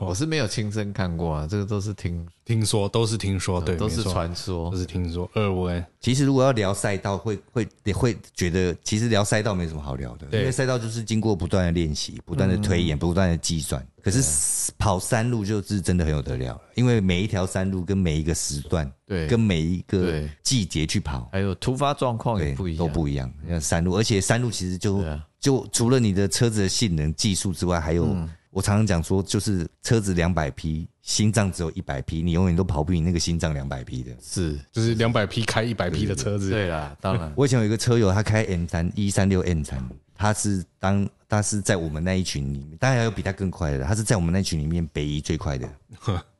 [0.00, 4.76] 我是没有亲身看过啊，这个都是听，听说都是听说，对，都是传说都。
[4.76, 5.30] 是听说。
[5.34, 13.86] 二温其实如果要聊赛道，会会也会觉得，其实聊赛道没什么好聊的，因为赛道就是经过不断的练习、不断的推演、不断的计算。
[14.02, 23.32] 可是跑山路就是真的很有得聊，因为每一条山路跟每一个时段，对跟每一个季节去跑，还有突发状况也，不一样，都不一样。
[23.48, 34.12] 像山路，而且山路其实就啊就除了你的车子的性能、技术之外，还有、嗯我常常讲说，就是车子两百匹，心脏只有一百匹，你永远都跑不赢那个心脏两百匹的。
[34.22, 39.82] 是，就是两百匹开一百匹的车子，对啦，当然，我以前有一个车友，他开 M 三一三六 M 三，
[40.14, 45.66] 他是当他是在我们那一群里面，当然还有比他更快的，他是在我们那一群里面北一最快的，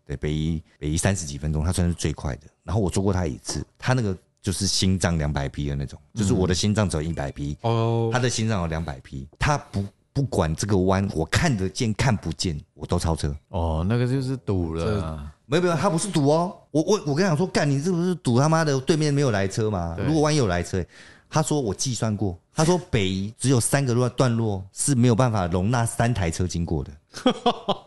[0.06, 2.42] 对，北一北一三十几分钟，他算是最快的。
[2.62, 9.82] 然后我坐过他一次，他那个就是心脏两百匹的那种，就是我的心脏只有一百匹，哦他，的心脏有两百匹，他不
[10.12, 13.34] 不管这个弯我看得见看不见，我都超车。
[13.48, 16.54] 哦，那个就是堵了啊，没有没有，他不是堵哦。
[16.70, 19.96] 我我我跟他讲说，干你这不是堵他妈的对面没有来车嘛？
[20.06, 20.84] 如果万一有来车，
[21.30, 26.92] 他说我计算过，他说北宜只有三个段段落是没有办法容纳三台车经过的，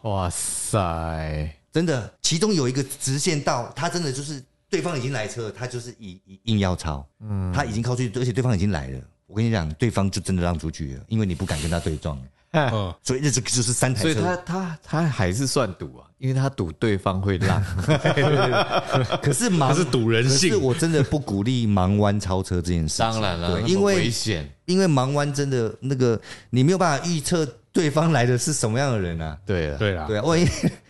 [0.01, 2.11] 哇塞，真的。
[2.21, 8.99] 其中有一个直线道，他真的就是对方已经来车了，他就是硬硬硬要超，嗯，他已经靠出去，而且对方已经来了。
[9.27, 12.19] 我跟你讲，对方就真的让出去了，因为你不敢跟他对撞。
[12.51, 14.13] 嗯，所以这这个就是三台车。
[14.13, 17.61] 所以他他他还是算赌啊，因为他赌对方会让。
[19.21, 22.99] 可是盲他是赌人可是性，我真的不鼓励盲弯超车这件事。
[22.99, 24.49] 当然了，因为危险。
[24.65, 26.19] 因为盲弯真的那个
[26.49, 29.37] 你没有办法预测对方来的是什么样的人啊。
[29.45, 30.47] 对啊，对啊，对啊，万一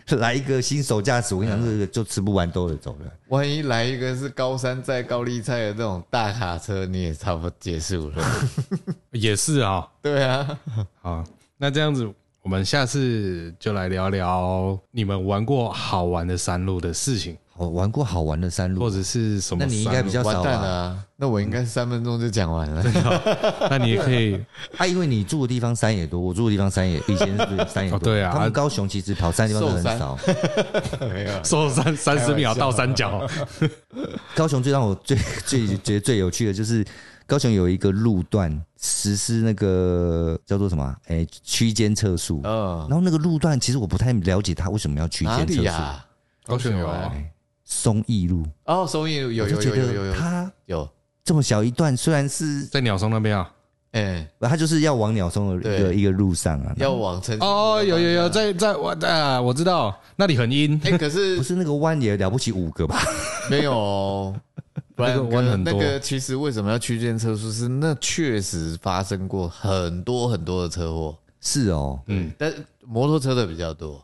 [0.17, 3.11] 来一个新手驾驶，我跟你讲，这个就吃不完兜着走了。
[3.29, 8.23] 万一来一个是高山载高丽菜的这种大卡车，你也差不多结束了。
[9.11, 9.87] 也是啊。
[10.01, 10.59] 对啊，
[11.01, 11.23] 好，
[11.57, 12.07] 那这样子，
[12.45, 19.73] 我们下次就来聊聊你们玩过好玩的山路的事情，我玩过好玩的山路，或者是什么山路？
[19.73, 20.51] 那你应该比较完少吧？
[20.51, 21.05] 了啊！
[21.15, 22.83] 那我应该三分钟就讲完了。
[23.67, 24.39] 那你也可以
[24.77, 27.97] 啊，因为你住的地方山也多，我住的地方山也以前是山也多。
[27.97, 30.15] 哦对啊他们高雄其实跑山的地方都很少。
[31.09, 33.27] 没有， 收三三十秒到山脚，
[34.35, 35.17] 高雄最让我最
[35.47, 36.85] 最觉得最有趣的就是
[37.28, 40.97] 高雄有一个路段实施那个叫做什么啊？
[41.07, 42.41] 哎，区间测速。
[42.43, 45.59] 嗯然，后那个路段其实我不太了解它为什么要区哪间测速。
[45.61, 46.05] 里呀？
[46.45, 46.88] 高雄有
[47.63, 50.88] 松义路，哦，松义路有有有有有它有，
[51.23, 53.51] 这么小一段，虽然是在鸟松那边啊。
[53.93, 63.01] 哎，它就是要往鸟松的一个一个路上啊，要往城哦，有有有，在在我啊，我知道那里很阴，哎，可是 不是那个弯也了不起五个吧？
[63.49, 64.36] 没有哦，
[64.95, 67.51] 不然那个弯很多那个其实为什么要区间测速？
[67.51, 72.53] 是那确实发生过很多很多的车祸，是哦，嗯，但
[72.85, 74.01] 摩托车的比较多。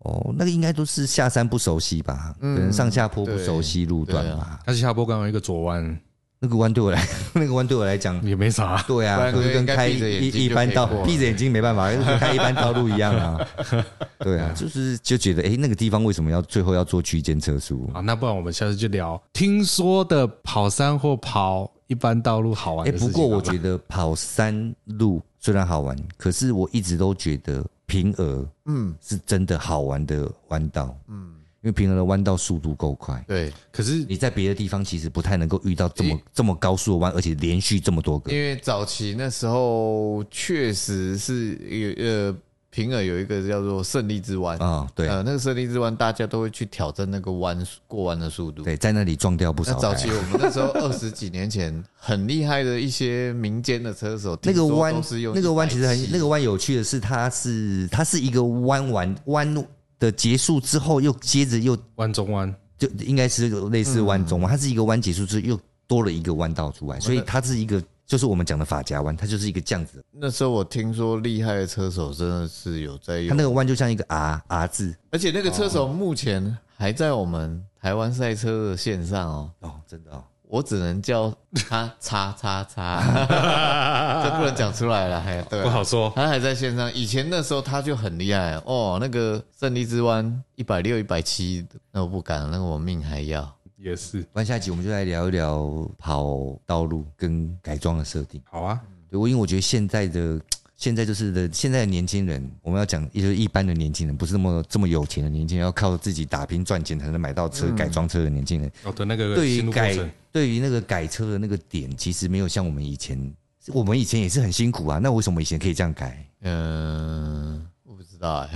[0.00, 2.32] 哦，那个应该都是下山不熟悉吧？
[2.40, 4.60] 嗯可能上下坡不熟悉路段对吧？
[4.64, 6.00] 它是下坡刚好一个左弯，
[6.40, 8.80] 那个弯对我来， 那个弯对我来讲，也没啥。
[8.86, 13.46] 对啊，就是跟开一一般道闭着眼睛没办法，跟开一般道路一样啊。
[14.20, 17.90] 对啊，就是就觉得，哎，那个地方为什么要最后要做区间测速？
[17.92, 23.12] 啊，那不然我们下次就聊听说的跑山或跑一般道路好玩哎，的事情。
[23.12, 30.94] 不过我觉得跑山路虽然好玩，可是我一直都觉得平鹅嗯是真的好玩的弯道。
[31.08, 33.24] 嗯，因为平鹅的弯道速度够快。
[33.26, 38.30] 对，可是你在别的地方其实不太能够遇到这么这么高速的弯，而且连续这么多个。
[38.30, 42.36] 因为早期那时候确实是有呃
[42.70, 48.62] 平尔有一个叫做胜利之湾啊、对、呃，那个胜利之湾大家都会去挑战那个弯过弯的速度。
[48.62, 49.72] 对，在那里撞掉不少。
[49.72, 59.66] 那早期我们那时候二十几年前很厉害的一些民间的车手，那个弯只有那个弯其实很那个弯有趣的是，它是它是一个弯弯弯
[59.98, 73.28] 的结束之后，又接着又弯中弯，就应该是有类似弯中弯，它是一个弯结束之后又多了一个弯道出来，所以它是一个就是我们讲的法夹弯，它就是一个这样子，那时候我听说厉害的车手真的是有在用。
[73.28, 74.96] 它那，个弯就像一个 R R 字。
[75.10, 79.50] 而且那个车手目前还在我们台湾赛车的线上哦。
[79.60, 80.24] 哦，真的哦。
[80.50, 81.32] 我只能叫
[81.68, 83.00] 他叉叉叉，
[84.24, 85.20] 这不能讲出来了。
[85.20, 86.10] 还，对啊，不好说。
[86.16, 88.98] 他还在线上，以前那时候他就很厉害哦。
[89.00, 93.54] 那个胜利之湾一百六、一百七，那我不敢，那个我命还要。
[93.76, 96.34] 也是那下一集我们就来聊一聊跑
[96.66, 98.42] 道路跟改装的设定。
[98.50, 98.80] 好啊，
[99.10, 100.40] 对，我因为我觉得现在的
[100.78, 109.98] 现在就是的现在的年轻人，我们要讲也就是一般的年轻人，不是那么这么有钱的年轻人，要靠自己打拼赚钱才能买到车、改装车的年轻人，哦，对那个对于改
[110.30, 113.34] 对于那个改车的那个点，其实没有像我们以前，
[113.72, 115.00] 我们以前也是很辛苦啊。
[115.02, 116.24] 那为什么以前可以这样改？
[116.42, 118.50] 嗯，我不知道哎。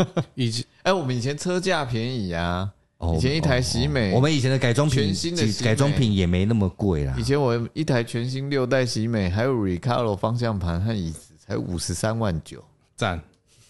[0.34, 2.68] 以前哎，我们以前车价便宜啊，
[2.98, 7.22] 哦以前一台喜美，我们以前的改装品全新的改装品也没那么贵啦以。
[7.22, 12.62] 前我一台全新六代喜美，还有 Recaro 方向盘和椅子，才五十三万九。
[12.94, 13.20] 赞，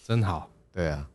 [0.05, 0.47] 真好。
[0.71, 1.07] 对啊，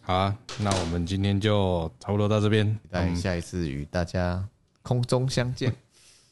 [0.00, 2.66] 好啊，那我们今天就差不多到这边。
[2.66, 4.42] 期待下一次与大家
[4.80, 5.70] 空中相见。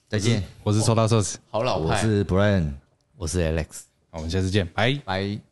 [0.08, 2.72] 再见，我是收到寿司，好老派，我是 Brian。
[3.16, 4.94] 我是 Alex，好我们下次见，拜。
[5.04, 5.42] 拜。